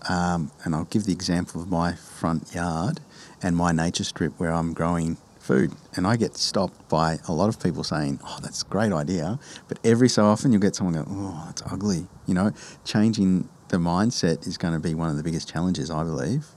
Um, 0.08 0.52
and 0.63 0.73
I'll 0.73 0.86
give 0.86 1.04
the 1.06 1.12
example 1.12 1.62
of 1.62 1.69
my 1.69 1.93
front 1.93 2.54
yard 2.56 3.02
and 3.43 3.56
my 3.56 3.71
nature 3.71 4.04
strip 4.04 4.39
where 4.39 4.52
I'm 4.52 4.73
growing 4.73 5.17
food. 5.39 5.73
And 5.95 6.08
I 6.08 6.15
get 6.15 6.38
stopped 6.38 6.88
by 6.89 7.19
a 7.28 7.34
lot 7.34 7.49
of 7.49 7.62
people 7.62 7.84
saying, 7.84 8.19
"Oh, 8.23 8.38
that's 8.41 8.62
a 8.62 8.65
great 8.65 8.93
idea," 8.93 9.39
but 9.67 9.78
every 9.84 10.08
so 10.08 10.25
often 10.25 10.52
you'll 10.52 10.62
get 10.62 10.75
someone 10.75 10.95
go, 10.95 11.06
"Oh, 11.10 11.43
that's 11.47 11.62
ugly." 11.71 12.08
You 12.28 12.34
know, 12.34 12.52
changing 12.86 13.49
the 13.69 13.78
mindset 13.78 14.47
is 14.47 14.58
going 14.58 14.73
to 14.73 14.80
be 14.80 14.93
one 14.93 15.10
of 15.10 15.17
the 15.17 15.23
biggest 15.23 15.49
challenges, 15.49 15.89
I 15.91 16.04
believe, 16.04 16.47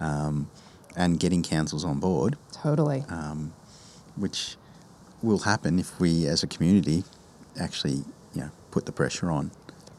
um, 0.00 0.50
and 0.96 1.18
getting 1.20 1.42
councils 1.42 1.84
on 1.84 2.00
board 2.00 2.36
Totally. 2.52 3.04
um, 3.08 3.52
which 4.18 4.56
will 5.22 5.40
happen 5.40 5.78
if 5.78 5.98
we 6.00 6.26
as 6.26 6.42
a 6.42 6.46
community 6.46 7.04
actually 7.58 8.04
you 8.34 8.40
know 8.42 8.50
put 8.70 8.86
the 8.86 8.92
pressure 8.92 9.30
on 9.30 9.50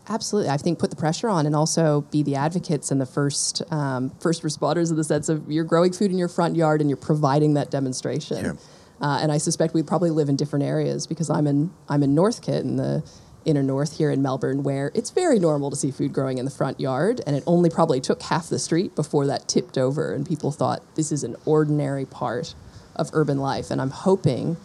Absolutely, 0.10 0.50
I 0.50 0.58
think 0.58 0.80
put 0.80 0.90
the 0.90 0.96
pressure 0.96 1.30
on, 1.30 1.46
and 1.46 1.56
also 1.56 2.02
be 2.10 2.24
the 2.24 2.36
advocates 2.36 2.90
and 2.90 3.00
the 3.00 3.06
first 3.06 3.62
um, 3.72 4.10
first 4.20 4.42
responders 4.42 4.90
in 4.90 4.96
the 4.96 5.04
sense 5.04 5.30
of 5.30 5.50
you're 5.50 5.64
growing 5.64 5.94
food 5.94 6.10
in 6.10 6.18
your 6.18 6.28
front 6.28 6.56
yard 6.56 6.82
and 6.82 6.90
you're 6.90 6.98
providing 6.98 7.54
that 7.54 7.70
demonstration. 7.70 8.44
Yeah. 8.44 8.54
Uh, 9.02 9.20
and 9.22 9.32
I 9.32 9.38
suspect 9.38 9.76
we 9.76 9.84
probably 9.84 10.10
live 10.10 10.28
in 10.28 10.36
different 10.36 10.66
areas 10.66 11.06
because 11.06 11.30
I'm 11.30 11.46
in 11.46 11.72
I'm 11.88 12.02
in 12.02 12.16
Northcote 12.16 12.64
in 12.64 12.78
the 12.78 13.04
inner 13.46 13.62
north 13.62 13.98
here 13.98 14.10
in 14.10 14.22
Melbourne, 14.22 14.64
where 14.64 14.92
it's 14.96 15.12
very 15.12 15.38
normal 15.38 15.70
to 15.70 15.76
see 15.76 15.92
food 15.92 16.12
growing 16.12 16.40
in 16.40 16.46
the 16.46 16.52
front 16.52 16.80
yard, 16.80 17.22
and 17.28 17.36
it 17.36 17.44
only 17.46 17.70
probably 17.70 18.02
took 18.02 18.24
half 18.24 18.50
the 18.50 18.60
street 18.60 18.96
before 18.96 19.28
that 19.28 19.48
tipped 19.48 19.78
over, 19.78 20.12
and 20.14 20.28
people 20.28 20.52
thought 20.52 20.84
this 20.96 21.12
is 21.12 21.24
an 21.24 21.36
ordinary 21.46 22.06
part 22.06 22.56
of 23.00 23.10
urban 23.14 23.40
life. 23.40 23.72
And 23.72 23.82
I'm 23.82 23.90
hoping 23.92 24.58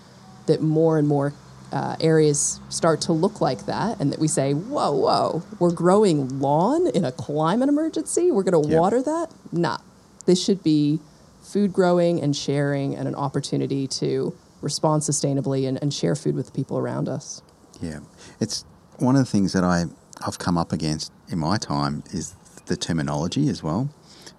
that 0.47 0.61
more 0.61 0.99
and 0.99 1.09
more 1.09 1.33
uh, 1.73 1.97
areas 2.01 2.61
start 2.69 3.01
to 3.03 3.13
look 3.13 3.41
like 3.41 3.67
that 3.67 3.99
and 4.01 4.13
that 4.13 4.21
we 4.21 4.29
say, 4.29 4.53
whoa, 4.53 4.93
whoa, 4.93 5.43
we're 5.59 5.73
growing 5.73 6.39
lawn 6.41 6.87
in 6.89 7.05
a 7.05 7.13
climate 7.13 7.69
emergency. 7.69 8.31
We're 8.31 8.43
going 8.43 8.63
to 8.63 8.69
Yep. 8.69 8.79
water 8.79 9.03
that? 9.03 9.29
Nah. 9.53 9.79
This 10.27 10.43
should 10.43 10.63
be 10.63 11.01
food 11.43 11.73
growing 11.73 12.21
and 12.23 12.35
sharing 12.37 12.95
and 12.95 13.07
an 13.09 13.15
opportunity 13.15 13.87
to 13.87 14.35
respond 14.63 15.03
sustainably 15.03 15.69
and, 15.69 15.81
and 15.83 15.93
share 15.93 16.15
food 16.15 16.35
with 16.35 16.47
the 16.47 16.53
people 16.53 16.79
around 16.79 17.09
us. 17.09 17.43
Yeah, 17.81 18.01
it's 18.41 18.65
one 18.99 19.17
of 19.17 19.21
the 19.25 19.31
things 19.31 19.53
that 19.53 19.65
I 19.65 19.85
I've 20.27 20.39
come 20.39 20.57
up 20.57 20.73
against 20.73 21.13
in 21.29 21.39
my 21.39 21.59
time 21.59 22.03
is 22.13 22.35
the 22.67 22.77
terminology 22.77 23.49
as 23.49 23.63
well, 23.63 23.91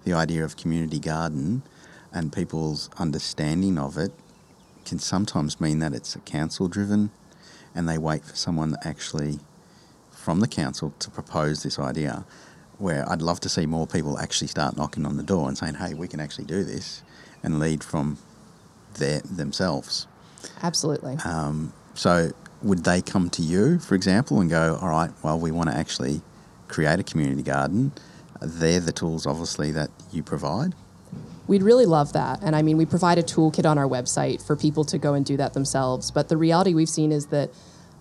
the 0.04 0.14
idea 0.14 0.42
of 0.44 0.56
community 0.56 0.98
garden, 0.98 1.62
and 2.16 2.32
people's 2.32 2.88
understanding 2.98 3.78
of 3.78 3.98
it 3.98 4.10
can 4.86 4.98
sometimes 4.98 5.60
mean 5.60 5.80
that 5.80 5.92
it's 5.92 6.16
a 6.16 6.20
council 6.20 6.66
driven, 6.66 7.10
and 7.74 7.86
they 7.86 7.98
wait 7.98 8.24
for 8.24 8.34
someone 8.34 8.74
actually 8.84 9.38
from 10.10 10.40
the 10.40 10.48
council 10.48 10.94
to 10.98 11.10
propose 11.10 11.62
this 11.62 11.78
idea. 11.78 12.24
Where 12.78 13.08
I'd 13.08 13.22
love 13.22 13.40
to 13.40 13.48
see 13.48 13.66
more 13.66 13.86
people 13.86 14.18
actually 14.18 14.48
start 14.48 14.76
knocking 14.76 15.04
on 15.04 15.16
the 15.18 15.22
door 15.22 15.48
and 15.48 15.56
saying, 15.56 15.74
"Hey, 15.74 15.92
we 15.94 16.08
can 16.08 16.20
actually 16.20 16.46
do 16.46 16.64
this," 16.64 17.02
and 17.42 17.58
lead 17.58 17.84
from 17.84 18.18
their 18.94 19.20
themselves. 19.20 20.06
Absolutely. 20.62 21.16
Um, 21.24 21.72
so 21.94 22.32
would 22.62 22.84
they 22.84 23.02
come 23.02 23.28
to 23.30 23.42
you, 23.42 23.78
for 23.78 23.94
example, 23.94 24.40
and 24.40 24.48
go, 24.48 24.78
all 24.80 24.88
right, 24.88 25.10
well, 25.22 25.38
we 25.38 25.50
want 25.50 25.70
to 25.70 25.76
actually 25.76 26.22
create 26.68 26.98
a 26.98 27.02
community 27.02 27.42
garden. 27.42 27.92
They're 28.40 28.80
the 28.80 28.92
tools, 28.92 29.26
obviously, 29.26 29.70
that 29.72 29.90
you 30.12 30.22
provide. 30.22 30.74
We'd 31.48 31.62
really 31.62 31.86
love 31.86 32.12
that. 32.14 32.42
And 32.42 32.56
I 32.56 32.62
mean, 32.62 32.76
we 32.76 32.86
provide 32.86 33.18
a 33.18 33.22
toolkit 33.22 33.68
on 33.68 33.78
our 33.78 33.88
website 33.88 34.44
for 34.44 34.56
people 34.56 34.84
to 34.84 34.98
go 34.98 35.14
and 35.14 35.24
do 35.24 35.36
that 35.36 35.54
themselves. 35.54 36.10
But 36.10 36.28
the 36.28 36.36
reality 36.36 36.74
we've 36.74 36.88
seen 36.88 37.12
is 37.12 37.26
that 37.26 37.50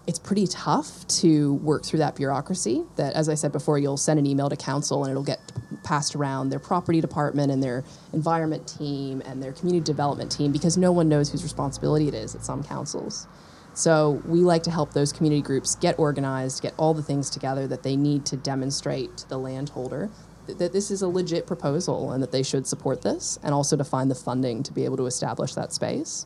it's 0.07 0.19
pretty 0.19 0.45
tough 0.47 1.07
to 1.07 1.55
work 1.55 1.83
through 1.83 1.99
that 1.99 2.15
bureaucracy. 2.15 2.83
That, 2.95 3.13
as 3.13 3.29
I 3.29 3.35
said 3.35 3.51
before, 3.51 3.79
you'll 3.79 3.97
send 3.97 4.19
an 4.19 4.25
email 4.25 4.49
to 4.49 4.55
council 4.55 5.03
and 5.03 5.11
it'll 5.11 5.23
get 5.23 5.39
passed 5.83 6.15
around 6.15 6.49
their 6.49 6.59
property 6.59 7.01
department 7.01 7.51
and 7.51 7.61
their 7.61 7.83
environment 8.13 8.67
team 8.67 9.21
and 9.25 9.41
their 9.41 9.51
community 9.51 9.83
development 9.83 10.31
team 10.31 10.51
because 10.51 10.77
no 10.77 10.91
one 10.91 11.09
knows 11.09 11.31
whose 11.31 11.43
responsibility 11.43 12.07
it 12.07 12.13
is 12.13 12.35
at 12.35 12.43
some 12.43 12.63
councils. 12.63 13.27
So 13.73 14.21
we 14.25 14.39
like 14.39 14.63
to 14.63 14.71
help 14.71 14.93
those 14.93 15.11
community 15.11 15.41
groups 15.41 15.75
get 15.75 15.99
organized, 15.99 16.61
get 16.61 16.73
all 16.77 16.93
the 16.93 17.03
things 17.03 17.29
together 17.29 17.67
that 17.67 17.83
they 17.83 17.95
need 17.95 18.25
to 18.27 18.37
demonstrate 18.37 19.17
to 19.17 19.29
the 19.29 19.37
landholder 19.37 20.09
that 20.47 20.73
this 20.73 20.91
is 20.91 21.01
a 21.01 21.07
legit 21.07 21.47
proposal 21.47 22.11
and 22.11 22.21
that 22.21 22.31
they 22.31 22.43
should 22.43 22.67
support 22.67 23.01
this, 23.01 23.39
and 23.43 23.53
also 23.53 23.75
to 23.75 23.83
find 23.83 24.09
the 24.09 24.15
funding 24.15 24.63
to 24.63 24.73
be 24.73 24.85
able 24.85 24.97
to 24.97 25.05
establish 25.05 25.53
that 25.53 25.73
space. 25.73 26.25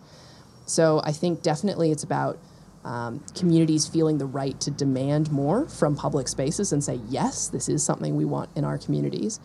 So 0.66 1.02
I 1.04 1.12
think 1.12 1.42
definitely 1.42 1.92
it's 1.92 2.04
about 2.04 2.38
um, 2.86 3.24
communities 3.36 3.88
feeling 3.88 4.18
the 4.18 4.26
right 4.26 4.60
to 4.62 4.72
demand 4.72 5.32
more 5.32 5.68
from 5.68 5.96
public 5.96 6.28
spaces 6.28 6.72
and 6.72 6.84
say, 6.84 7.00
yes, 7.10 7.48
this 7.48 7.68
is 7.68 7.84
something 7.84 8.16
we 8.16 8.26
want 8.26 8.50
in 8.56 8.64
our 8.64 8.78
communities. 8.78 9.40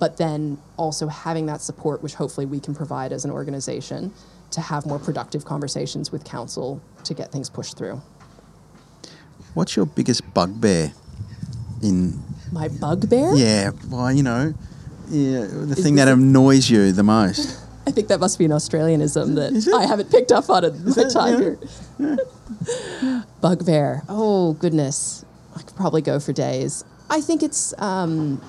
But 0.00 0.16
then 0.16 0.58
also 0.76 1.08
having 1.08 1.46
that 1.46 1.60
support, 1.60 2.02
which 2.02 2.14
hopefully 2.14 2.46
we 2.46 2.60
can 2.60 2.74
provide 2.74 3.12
as 3.12 3.24
an 3.24 3.30
organization, 3.30 4.12
to 4.50 4.60
have 4.60 4.86
more 4.86 4.98
productive 4.98 5.44
conversations 5.44 6.10
with 6.10 6.24
council 6.24 6.80
to 7.04 7.14
get 7.14 7.30
things 7.30 7.50
pushed 7.50 7.76
through. 7.76 8.00
What's 9.54 9.76
your 9.76 9.86
biggest 9.86 10.22
bugbear 10.32 10.92
in, 11.82 12.22
My 12.52 12.68
bugbear? 12.68 13.34
yeah, 13.34 13.70
well, 13.88 14.12
you 14.12 14.22
know, 14.22 14.54
yeah, 15.08 15.46
the 15.50 15.74
thing 15.76 15.96
that 15.96 16.08
annoys 16.08 16.68
you 16.70 16.92
the 16.92 17.02
most? 17.02 17.58
I 17.86 17.90
think 17.90 18.08
that 18.08 18.20
must 18.20 18.38
be 18.38 18.44
an 18.44 18.50
Australianism 18.50 19.34
that? 19.36 19.74
I 19.74 19.86
haven't 19.86 20.10
picked 20.10 20.30
up 20.32 20.50
on 20.50 20.64
in 20.64 20.84
my 20.84 20.92
it? 20.96 21.10
time 21.10 21.32
Yeah. 21.34 21.54
here. 21.98 22.18
Bugbear. 23.40 24.02
Oh, 24.08 24.52
goodness. 24.54 25.24
I 25.56 25.62
could 25.62 25.76
probably 25.76 26.02
go 26.02 26.20
for 26.20 26.32
days. 26.32 26.84
I 27.10 27.20
think 27.22 27.42
it's 27.42 27.72
um, 27.78 28.42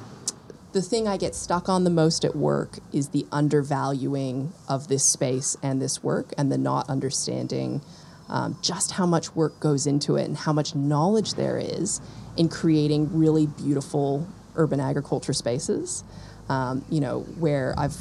the 0.73 0.81
thing 0.81 1.07
I 1.07 1.17
get 1.17 1.35
stuck 1.35 1.69
on 1.69 1.83
the 1.85 1.89
most 1.89 2.25
at 2.25 2.35
work 2.35 2.79
is 2.91 3.09
the 3.09 3.25
undervaluing 3.31 4.51
of 4.67 4.87
this 4.89 5.05
space 5.05 5.55
and 5.63 5.81
this 5.81 6.03
work 6.03 6.33
and 6.37 6.51
the 6.51 6.57
not 6.57 6.89
understanding 6.89 7.81
um, 8.27 8.57
just 8.61 8.91
how 8.91 9.05
much 9.05 9.35
work 9.35 9.59
goes 9.59 9.87
into 9.87 10.15
it 10.17 10.25
and 10.25 10.37
how 10.37 10.53
much 10.53 10.75
knowledge 10.75 11.33
there 11.33 11.57
is 11.57 11.99
in 12.39 12.47
creating 12.47 13.15
really 13.15 13.45
beautiful 13.45 14.25
urban 14.55 14.79
agriculture 14.79 15.33
spaces. 15.33 16.03
Um, 16.47 16.83
you 16.89 17.01
know, 17.01 17.19
where 17.37 17.75
I've 17.77 17.95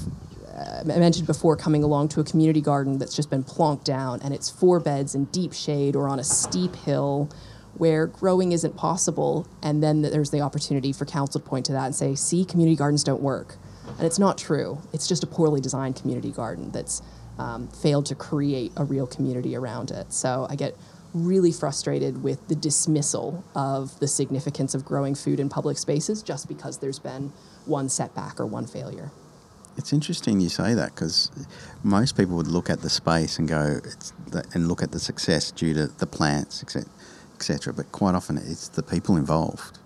uh, 0.48 0.80
I 0.80 0.98
mentioned 0.98 1.26
before 1.26 1.56
coming 1.56 1.82
along 1.82 2.08
to 2.10 2.20
a 2.20 2.24
community 2.24 2.62
garden 2.62 2.98
that's 2.98 3.14
just 3.14 3.28
been 3.28 3.44
plonked 3.44 3.84
down 3.84 4.20
and 4.22 4.32
it's 4.32 4.48
four 4.48 4.80
beds 4.80 5.14
in 5.14 5.26
deep 5.26 5.52
shade 5.52 5.94
or 5.94 6.08
on 6.08 6.18
a 6.18 6.24
steep 6.24 6.74
hill 6.76 7.28
where 7.74 8.06
growing 8.06 8.52
isn't 8.52 8.76
possible. 8.76 9.46
And 9.62 9.82
then 9.82 10.02
there's 10.02 10.30
the 10.30 10.40
opportunity 10.40 10.92
for 10.92 11.04
council 11.04 11.40
to 11.40 11.46
point 11.46 11.66
to 11.66 11.72
that 11.72 11.86
and 11.86 11.94
say 11.94 12.14
see 12.14 12.44
community 12.44 12.76
gardens 12.76 13.04
don't 13.04 13.20
work. 13.20 13.56
And 13.98 14.06
it's 14.06 14.18
not 14.18 14.38
true. 14.38 14.78
It's 14.92 15.06
just 15.06 15.22
a 15.22 15.26
poorly 15.26 15.60
designed 15.60 15.96
community 15.96 16.30
garden 16.30 16.70
that's 16.70 17.02
um, 17.38 17.68
failed 17.68 18.06
to 18.06 18.14
create 18.14 18.72
a 18.76 18.84
real 18.84 19.06
community 19.06 19.56
around 19.56 19.90
it. 19.90 20.12
So 20.12 20.46
i 20.48 20.56
get 20.56 20.76
really 21.14 21.52
frustrated 21.52 22.22
with 22.22 22.46
the 22.48 22.54
dismissal 22.54 23.44
of 23.54 23.98
the 24.00 24.08
significance 24.08 24.74
of 24.74 24.84
growing 24.84 25.14
food 25.14 25.40
in 25.40 25.48
public 25.48 25.78
spaces 25.78 26.22
just 26.22 26.48
because 26.48 26.78
there's 26.78 26.98
been 26.98 27.32
one 27.66 27.88
setback 27.88 28.38
or 28.40 28.46
one 28.46 28.66
failure 28.66 29.10
It's 29.76 29.92
interesting 29.92 30.40
you 30.40 30.48
say 30.48 30.74
that 30.74 30.94
because 30.94 31.30
most 31.82 32.16
people 32.16 32.36
would 32.36 32.48
look 32.48 32.68
at 32.68 32.80
the 32.82 32.90
space 32.90 33.38
and 33.38 33.48
go, 33.48 33.80
it's 33.84 34.12
the, 34.28 34.44
and 34.54 34.68
look 34.68 34.82
at 34.82 34.90
the 34.90 34.98
success 34.98 35.50
due 35.52 35.72
to 35.74 35.86
the 35.86 36.06
plants, 36.06 36.62
etc. 36.62 36.90
etc. 37.36 37.72
But 37.72 37.92
quite 37.92 38.14
often 38.14 38.38
it's 38.38 38.68
the 38.68 38.82
people 38.82 39.16
involved 39.16 39.78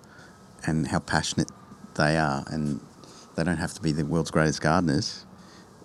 and 0.66 0.88
how 0.88 1.00
passionate 1.00 1.50
they 1.96 2.16
are, 2.16 2.44
and 2.48 2.80
they 3.36 3.44
don't 3.44 3.58
have 3.58 3.74
to 3.74 3.82
be 3.82 3.92
the 3.92 4.06
world's 4.06 4.30
greatest 4.30 4.62
gardeners 4.62 5.26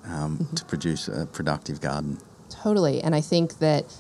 um, 0.06 0.48
to 0.56 0.64
produce 0.66 1.10
a 1.10 1.26
productive 1.26 1.82
garden. 1.82 2.18
Totally. 2.50 3.02
And 3.02 3.14
I 3.14 3.22
think 3.22 3.60
that 3.60 3.94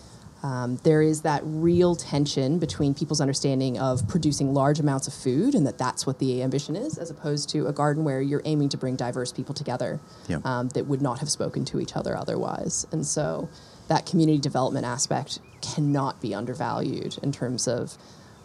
um, 0.43 0.77
there 0.83 1.01
is 1.01 1.21
that 1.23 1.41
real 1.43 1.95
tension 1.95 2.59
between 2.59 2.93
people's 2.93 3.19
understanding 3.19 3.79
of 3.79 4.07
producing 4.07 4.53
large 4.53 4.79
amounts 4.79 5.07
of 5.07 5.13
food 5.13 5.55
and 5.55 5.65
that 5.65 5.77
that's 5.77 6.05
what 6.05 6.19
the 6.19 6.43
ambition 6.43 6.75
is, 6.75 6.97
as 6.97 7.09
opposed 7.09 7.49
to 7.49 7.67
a 7.67 7.73
garden 7.73 8.03
where 8.03 8.21
you're 8.21 8.43
aiming 8.45 8.69
to 8.69 8.77
bring 8.77 8.95
diverse 8.95 9.31
people 9.31 9.55
together 9.55 9.99
Yeah. 10.27 10.39
um, 10.45 10.69
that 10.69 10.85
would 10.85 11.01
not 11.01 11.19
have 11.19 11.29
spoken 11.29 11.65
to 11.65 11.79
each 11.79 11.95
other 11.95 12.15
otherwise. 12.15 12.85
And 12.91 13.05
so 13.05 13.49
that 13.87 14.05
community 14.05 14.37
development 14.39 14.85
aspect 14.85 15.39
cannot 15.61 16.21
be 16.21 16.35
undervalued 16.35 17.17
in 17.23 17.31
terms 17.31 17.67
of 17.67 17.97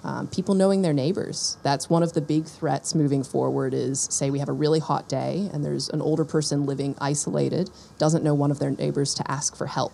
um, 0.04 0.26
people 0.26 0.54
knowing 0.56 0.82
their 0.82 0.92
neighbors. 0.92 1.58
That's 1.62 1.88
one 1.88 2.02
of 2.02 2.12
the 2.14 2.20
big 2.20 2.46
threats 2.46 2.94
moving 2.94 3.22
forward 3.22 3.72
is 3.74 4.00
say 4.10 4.30
we 4.30 4.40
have 4.40 4.48
a 4.48 4.52
really 4.52 4.80
hot 4.80 5.08
day 5.08 5.48
and 5.52 5.64
there's 5.64 5.88
an 5.90 6.00
older 6.00 6.24
person 6.24 6.66
living 6.66 6.96
isolated, 7.00 7.70
doesn't 7.98 8.24
know 8.24 8.34
one 8.34 8.50
of 8.50 8.58
their 8.58 8.70
neighbors 8.70 9.14
to 9.14 9.30
ask 9.30 9.54
for 9.54 9.66
help. 9.66 9.92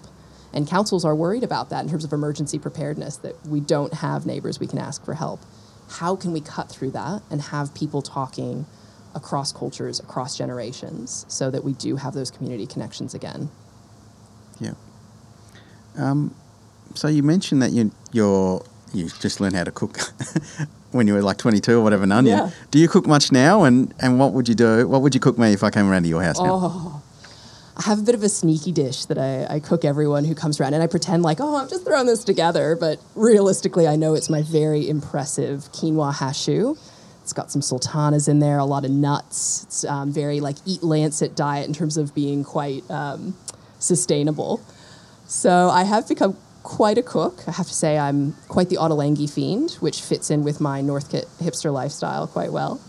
And 0.52 0.66
councils 0.66 1.04
are 1.04 1.14
worried 1.14 1.44
about 1.44 1.68
that 1.70 1.84
in 1.84 1.90
terms 1.90 2.04
of 2.04 2.12
emergency 2.12 2.58
preparedness, 2.58 3.16
that 3.18 3.34
we 3.46 3.60
don't 3.60 3.92
have 3.94 4.24
neighbors 4.26 4.58
we 4.58 4.66
can 4.66 4.78
ask 4.78 5.04
for 5.04 5.14
help. 5.14 5.40
How 5.90 6.16
can 6.16 6.32
we 6.32 6.40
cut 6.40 6.68
through 6.70 6.90
that 6.92 7.22
and 7.30 7.40
have 7.42 7.74
people 7.74 8.02
talking 8.02 8.66
across 9.14 9.52
cultures, 9.52 10.00
across 10.00 10.36
generations, 10.38 11.24
so 11.28 11.50
that 11.50 11.64
we 11.64 11.72
do 11.74 11.96
have 11.96 12.14
those 12.14 12.30
community 12.30 12.66
connections 12.66 13.14
again? 13.14 13.50
Yeah. 14.60 14.72
Um, 15.96 16.34
so 16.94 17.08
you 17.08 17.22
mentioned 17.22 17.62
that 17.62 17.72
you 17.72 17.90
you're 18.12 18.64
you 18.94 19.08
just 19.20 19.40
learned 19.40 19.54
how 19.56 19.64
to 19.64 19.70
cook 19.70 19.98
when 20.92 21.06
you 21.06 21.12
were 21.14 21.22
like 21.22 21.36
22 21.36 21.78
or 21.78 21.82
whatever, 21.82 22.06
none. 22.06 22.24
you- 22.24 22.32
Yeah. 22.32 22.50
Do 22.70 22.78
you 22.78 22.88
cook 22.88 23.06
much 23.06 23.30
now? 23.32 23.64
And 23.64 23.92
and 24.00 24.18
what 24.18 24.32
would 24.32 24.48
you 24.48 24.54
do? 24.54 24.88
What 24.88 25.02
would 25.02 25.14
you 25.14 25.20
cook 25.20 25.38
me 25.38 25.52
if 25.52 25.62
I 25.62 25.70
came 25.70 25.88
around 25.90 26.04
to 26.04 26.08
your 26.08 26.22
house 26.22 26.38
now? 26.40 26.46
Oh, 26.62 27.02
I 27.78 27.84
have 27.84 28.00
a 28.00 28.02
bit 28.02 28.16
of 28.16 28.24
a 28.24 28.28
sneaky 28.28 28.72
dish 28.72 29.04
that 29.04 29.18
I, 29.18 29.54
I 29.54 29.60
cook 29.60 29.84
everyone 29.84 30.24
who 30.24 30.34
comes 30.34 30.58
around, 30.58 30.74
and 30.74 30.82
I 30.82 30.88
pretend 30.88 31.22
like, 31.22 31.38
oh, 31.40 31.56
I'm 31.56 31.68
just 31.68 31.84
throwing 31.84 32.06
this 32.06 32.24
together. 32.24 32.74
But 32.74 32.98
realistically, 33.14 33.86
I 33.86 33.94
know 33.94 34.14
it's 34.14 34.28
my 34.28 34.42
very 34.42 34.88
impressive 34.88 35.70
quinoa 35.72 36.12
hashu. 36.12 36.76
It's 37.22 37.32
got 37.32 37.52
some 37.52 37.62
sultanas 37.62 38.26
in 38.26 38.40
there, 38.40 38.58
a 38.58 38.64
lot 38.64 38.84
of 38.84 38.90
nuts. 38.90 39.62
It's 39.64 39.84
um, 39.84 40.10
very 40.10 40.40
like 40.40 40.56
EAT-Lancet 40.66 41.36
diet 41.36 41.68
in 41.68 41.74
terms 41.74 41.96
of 41.96 42.14
being 42.14 42.42
quite 42.42 42.88
um, 42.90 43.36
sustainable. 43.78 44.60
So 45.26 45.68
I 45.68 45.84
have 45.84 46.08
become 46.08 46.36
quite 46.64 46.98
a 46.98 47.02
cook. 47.02 47.44
I 47.46 47.52
have 47.52 47.66
to 47.66 47.74
say 47.74 47.96
I'm 47.96 48.32
quite 48.48 48.70
the 48.70 48.76
Ottolenghi 48.76 49.30
fiend, 49.32 49.72
which 49.80 50.00
fits 50.00 50.30
in 50.30 50.42
with 50.42 50.60
my 50.60 50.80
Northcote 50.80 51.26
hipster 51.38 51.72
lifestyle 51.72 52.26
quite 52.26 52.50
well 52.50 52.80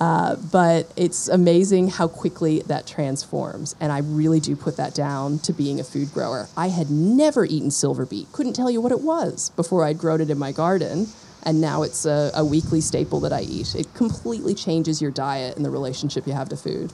Uh, 0.00 0.36
but 0.50 0.90
it's 0.96 1.28
amazing 1.28 1.88
how 1.88 2.08
quickly 2.08 2.60
that 2.62 2.86
transforms. 2.86 3.76
And 3.80 3.92
I 3.92 3.98
really 3.98 4.40
do 4.40 4.56
put 4.56 4.78
that 4.78 4.94
down 4.94 5.38
to 5.40 5.52
being 5.52 5.78
a 5.78 5.84
food 5.84 6.12
grower. 6.12 6.48
I 6.56 6.68
had 6.68 6.90
never 6.90 7.44
eaten 7.44 7.70
silver 7.70 8.06
beet, 8.06 8.32
couldn't 8.32 8.54
tell 8.54 8.70
you 8.70 8.80
what 8.80 8.92
it 8.92 9.02
was 9.02 9.50
before 9.50 9.84
I'd 9.84 9.98
grown 9.98 10.22
it 10.22 10.30
in 10.30 10.38
my 10.38 10.52
garden. 10.52 11.08
And 11.42 11.60
now 11.60 11.82
it's 11.82 12.06
a, 12.06 12.30
a 12.34 12.44
weekly 12.44 12.80
staple 12.80 13.20
that 13.20 13.32
I 13.32 13.42
eat. 13.42 13.74
It 13.74 13.92
completely 13.94 14.54
changes 14.54 15.02
your 15.02 15.10
diet 15.10 15.56
and 15.56 15.64
the 15.64 15.70
relationship 15.70 16.26
you 16.26 16.32
have 16.32 16.48
to 16.50 16.56
food. 16.56 16.92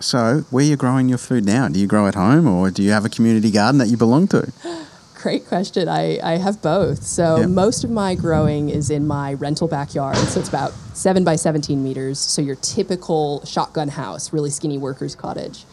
So, 0.00 0.44
where 0.50 0.64
are 0.64 0.68
you 0.68 0.76
growing 0.76 1.08
your 1.08 1.18
food 1.18 1.44
now? 1.44 1.68
Do 1.68 1.80
you 1.80 1.88
grow 1.88 2.06
at 2.06 2.14
home 2.14 2.46
or 2.46 2.70
do 2.70 2.82
you 2.82 2.90
have 2.90 3.04
a 3.04 3.08
community 3.08 3.50
garden 3.50 3.78
that 3.78 3.88
you 3.88 3.96
belong 3.96 4.28
to? 4.28 4.52
Great 5.20 5.46
question. 5.48 5.88
I, 5.88 6.20
I 6.22 6.36
have 6.36 6.62
both. 6.62 7.02
So 7.02 7.40
Yep. 7.40 7.48
most 7.50 7.82
of 7.82 7.90
my 7.90 8.14
growing 8.14 8.68
is 8.70 8.88
in 8.88 9.04
my 9.06 9.34
rental 9.34 9.66
backyard. 9.66 10.16
So 10.16 10.38
it's 10.38 10.48
about 10.48 10.72
seven 10.94 11.24
by 11.24 11.34
17 11.34 11.82
meters. 11.82 12.20
So 12.20 12.40
your 12.40 12.54
typical 12.56 13.44
shotgun 13.44 13.88
house, 13.88 14.32
really 14.32 14.50
skinny 14.50 14.78
worker's 14.78 15.16
cottage. 15.16 15.64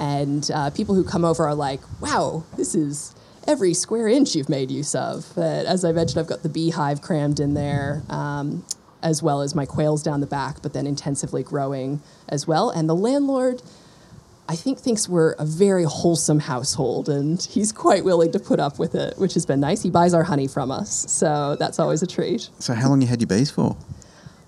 And 0.00 0.50
uh, 0.52 0.70
people 0.70 0.96
who 0.96 1.04
come 1.04 1.24
over 1.24 1.44
are 1.46 1.54
like, 1.54 1.80
wow, 2.00 2.44
this 2.56 2.74
is 2.74 3.14
every 3.46 3.72
square 3.72 4.08
inch 4.08 4.34
you've 4.34 4.48
made 4.48 4.68
use 4.70 4.96
of. 4.96 5.32
But 5.36 5.64
as 5.66 5.84
I 5.84 5.92
mentioned, 5.92 6.18
I've 6.18 6.26
got 6.26 6.42
the 6.42 6.48
beehive 6.48 7.00
crammed 7.00 7.38
in 7.38 7.54
there, 7.54 8.02
um, 8.10 8.64
as 9.00 9.22
well 9.22 9.42
as 9.42 9.54
my 9.54 9.64
quails 9.64 10.02
down 10.02 10.20
the 10.20 10.26
back, 10.26 10.60
but 10.60 10.72
then 10.72 10.88
intensively 10.88 11.44
growing 11.44 12.00
as 12.28 12.48
well. 12.48 12.68
And 12.70 12.88
the 12.88 12.96
landlord, 12.96 13.62
I 14.50 14.56
think 14.56 14.78
thinks 14.78 15.08
we're 15.08 15.32
a 15.32 15.44
very 15.44 15.84
wholesome 15.84 16.40
household, 16.40 17.10
and 17.10 17.40
he's 17.42 17.70
quite 17.70 18.02
willing 18.02 18.32
to 18.32 18.38
put 18.38 18.58
up 18.58 18.78
with 18.78 18.94
it, 18.94 19.18
which 19.18 19.34
has 19.34 19.44
been 19.44 19.60
nice. 19.60 19.82
He 19.82 19.90
buys 19.90 20.14
our 20.14 20.24
honey 20.24 20.48
from 20.48 20.70
us, 20.70 21.10
so 21.12 21.54
that's 21.58 21.78
always 21.78 22.02
a 22.02 22.06
treat. 22.06 22.48
So, 22.58 22.72
how 22.72 22.88
long 22.88 23.02
you 23.02 23.08
had 23.08 23.20
your 23.20 23.28
bees 23.28 23.50
for? 23.50 23.76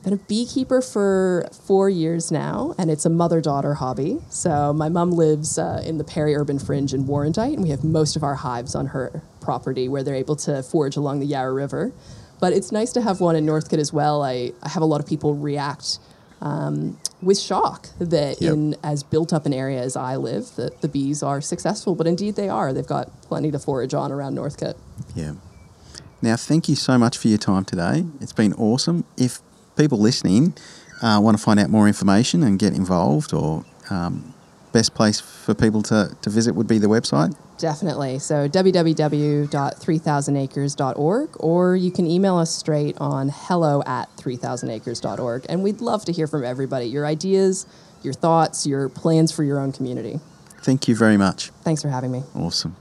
Been 0.03 0.15
a 0.15 0.17
beekeeper 0.17 0.81
for 0.81 1.47
four 1.67 1.91
years 1.91 2.33
now, 2.33 2.75
and 2.79 2.91
it's 2.91 3.05
a 3.05 3.11
mother-daughter 3.11 3.75
hobby. 3.75 4.17
So 4.31 4.73
my 4.73 4.89
mom 4.89 5.11
lives 5.11 5.59
uh, 5.59 5.83
in 5.85 5.99
the 5.99 6.05
peri-urban 6.05 6.59
fringe 6.59 6.95
in 6.95 7.05
Warrandyte, 7.05 7.53
and 7.53 7.63
we 7.63 7.69
have 7.69 7.85
most 7.85 8.17
of 8.17 8.25
our 8.25 8.37
hives 8.37 8.75
on 8.75 8.87
her 8.87 9.23
property, 9.43 9.87
where 9.87 10.03
they're 10.03 10.15
able 10.15 10.37
to 10.37 10.63
forage 10.63 10.97
along 10.97 11.21
the 11.21 11.27
Yarra 11.27 11.53
River. 11.53 11.93
But 12.41 12.55
it's 12.55 12.73
nice 12.73 12.93
to 12.93 13.03
have 13.03 13.21
one 13.21 13.37
in 13.37 13.45
Northcote 13.45 13.79
as 13.79 13.93
well. 13.93 14.23
I, 14.23 14.53
I 14.63 14.71
have 14.71 14.83
a 14.83 14.87
lot 14.87 15.01
of 15.01 15.07
people 15.07 15.35
react 15.35 15.99
um, 16.41 16.99
with 17.23 17.39
shock 17.39 17.89
that 17.99 18.41
Yep. 18.41 18.53
in 18.53 18.77
as 18.83 19.03
built 19.03 19.33
up 19.33 19.47
an 19.47 19.53
area 19.53 19.81
as 19.83 19.97
I 19.97 20.17
live, 20.17 20.55
that 20.57 20.81
the 20.81 20.89
bees 20.89 21.23
are 21.23 21.41
successful. 21.41 21.95
But 21.95 22.07
indeed, 22.07 22.37
they 22.37 22.49
are. 22.49 22.73
They've 22.73 22.87
got 22.87 23.23
plenty 23.23 23.51
to 23.51 23.59
forage 23.59 23.95
on 23.95 24.11
around 24.13 24.35
Northcote. 24.35 24.77
Yeah. 25.15 25.35
Now, 26.23 26.37
thank 26.37 26.69
you 26.69 26.77
so 26.77 26.99
much 26.99 27.17
for 27.19 27.29
your 27.29 27.39
time 27.39 27.65
today. 27.65 28.05
It's 28.21 28.33
been 28.33 28.53
awesome. 28.55 29.05
If 29.17 29.41
people 29.77 29.99
listening 29.99 30.55
uh, 31.03 31.19
want 31.23 31.37
to 31.37 31.43
find 31.43 31.59
out 31.59 31.71
more 31.71 31.87
information 31.87 32.43
and 32.43 32.59
get 32.59 32.75
involved, 32.75 33.33
or 33.33 33.65
um, 33.89 34.35
best 34.73 34.95
place 34.95 35.21
for 35.21 35.55
people 35.55 35.83
to, 35.85 36.15
to 36.23 36.31
visit 36.31 36.55
would 36.55 36.69
be 36.69 36.79
the 36.79 36.89
website. 36.89 37.35
Definitely. 37.61 38.19
So 38.19 38.49
www.3000acres.org, 38.49 41.37
or 41.39 41.77
you 41.77 41.91
can 41.91 42.07
email 42.07 42.39
us 42.39 42.57
straight 42.57 42.97
on 42.99 43.31
hello 43.31 43.83
at 43.85 44.09
3000acres.org. 44.17 45.45
And 45.47 45.63
we'd 45.63 45.83
love 45.83 46.07
to 46.07 46.13
hear 46.13 46.27
from 46.27 46.43
everybody 46.43 46.87
your 46.87 47.05
ideas, 47.07 47.67
your 48.03 48.15
thoughts, 48.15 48.67
your 48.67 48.89
plans 48.89 49.31
for 49.31 49.45
your 49.45 49.61
own 49.61 49.73
community. 49.73 50.21
Thank 50.63 50.89
you 50.89 50.97
very 50.97 51.19
much. 51.19 51.51
Thanks 51.63 51.83
for 51.83 51.89
having 51.89 52.11
me. 52.11 52.23
Awesome. 52.35 52.77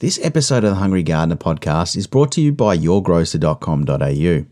This 0.00 0.22
episode 0.22 0.64
of 0.64 0.70
the 0.70 0.76
Hungry 0.76 1.02
Gardener 1.02 1.36
podcast 1.36 1.96
is 1.96 2.06
brought 2.06 2.30
to 2.32 2.42
you 2.42 2.52
by 2.52 2.76
yourgrocer.com.au. 2.76 4.44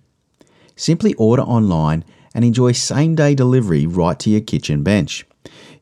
Simply 0.77 1.15
order 1.15 1.43
online 1.43 2.05
and 2.35 2.45
enjoy 2.47 2.73
same 2.73 3.15
day 3.15 3.35
delivery 3.35 3.87
right 3.87 4.19
to 4.21 4.31
your 4.31 4.41
kitchen 4.41 4.83
bench. 4.83 5.27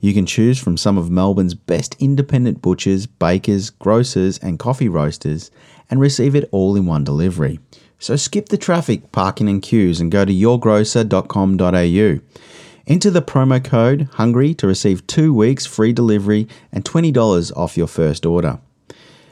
You 0.03 0.13
can 0.13 0.27
choose 0.27 0.59
from 0.59 0.77
some 0.77 0.99
of 0.99 1.13
Melbourne's 1.13 1.55
best 1.55 1.95
independent 2.01 2.61
butchers, 2.61 3.07
bakers, 3.07 3.71
grocers, 3.71 4.37
and 4.39 4.59
coffee 4.59 4.89
roasters 4.89 5.53
and 5.89 6.01
receive 6.01 6.35
it 6.35 6.49
all 6.51 6.75
in 6.75 6.87
one 6.87 7.05
delivery. 7.05 7.61
So 8.01 8.17
skip 8.17 8.49
the 8.49 8.59
traffic, 8.59 9.13
parking, 9.13 9.49
and 9.49 9.63
queues 9.63 10.01
and 10.01 10.11
go 10.11 10.25
to 10.25 10.33
yourgrocer.com.au. 10.33 12.21
Enter 12.89 13.11
the 13.11 13.23
promo 13.23 13.63
code 13.63 14.09
HUNGRY 14.15 14.55
to 14.55 14.67
receive 14.67 15.07
two 15.07 15.33
weeks 15.33 15.67
free 15.67 15.93
delivery 15.93 16.49
and 16.73 16.85
$20 16.85 17.57
off 17.57 17.77
your 17.77 17.87
first 17.87 18.27
order. 18.27 18.59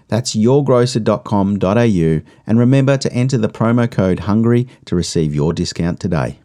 That's 0.07 0.37
yourgrocer.com.au 0.37 2.21
and 2.47 2.59
remember 2.61 2.97
to 2.97 3.13
enter 3.13 3.39
the 3.39 3.49
promo 3.49 3.91
code 3.91 4.21
HUNGRY 4.21 4.69
to 4.85 4.95
receive 4.95 5.35
your 5.35 5.53
discount 5.53 5.99
today. 5.99 6.40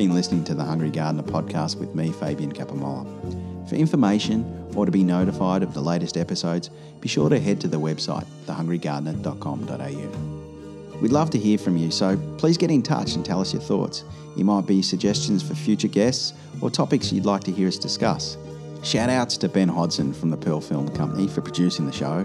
Been 0.00 0.14
listening 0.14 0.44
to 0.44 0.54
the 0.54 0.64
Hungry 0.64 0.88
Gardener 0.88 1.24
podcast 1.24 1.76
with 1.76 1.94
me, 1.94 2.10
Fabian 2.10 2.54
Capomolla. 2.54 3.68
For 3.68 3.74
information 3.74 4.72
or 4.74 4.86
to 4.86 4.90
be 4.90 5.04
notified 5.04 5.62
of 5.62 5.74
the 5.74 5.82
latest 5.82 6.16
episodes, 6.16 6.70
be 7.00 7.08
sure 7.08 7.28
to 7.28 7.38
head 7.38 7.60
to 7.60 7.68
the 7.68 7.78
website, 7.78 8.24
thehungrygardener.com.au. 8.46 10.98
We'd 11.00 11.12
love 11.12 11.28
to 11.32 11.38
hear 11.38 11.58
from 11.58 11.76
you, 11.76 11.90
so 11.90 12.16
please 12.38 12.56
get 12.56 12.70
in 12.70 12.82
touch 12.82 13.14
and 13.14 13.26
tell 13.26 13.42
us 13.42 13.52
your 13.52 13.60
thoughts. 13.60 14.04
It 14.38 14.44
might 14.44 14.66
be 14.66 14.80
suggestions 14.80 15.46
for 15.46 15.54
future 15.54 15.86
guests 15.86 16.32
or 16.62 16.70
topics 16.70 17.12
you'd 17.12 17.26
like 17.26 17.44
to 17.44 17.52
hear 17.52 17.68
us 17.68 17.76
discuss. 17.76 18.38
Shout 18.82 19.10
outs 19.10 19.36
to 19.36 19.50
Ben 19.50 19.68
Hodson 19.68 20.14
from 20.14 20.30
the 20.30 20.38
Pearl 20.38 20.62
Film 20.62 20.88
Company 20.96 21.28
for 21.28 21.42
producing 21.42 21.84
the 21.84 21.92
show, 21.92 22.24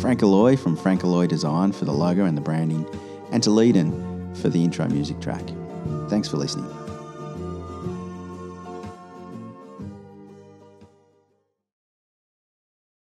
Frank 0.00 0.20
Aloy 0.20 0.58
from 0.58 0.74
Frank 0.74 1.02
Aloy 1.02 1.28
Design 1.28 1.70
for 1.70 1.84
the 1.84 1.92
logo 1.92 2.24
and 2.24 2.34
the 2.34 2.40
branding, 2.40 2.86
and 3.30 3.42
to 3.42 3.50
Leiden 3.50 4.34
for 4.36 4.48
the 4.48 4.64
intro 4.64 4.88
music 4.88 5.20
track. 5.20 5.44
Thanks 6.08 6.28
for 6.28 6.38
listening. 6.38 6.83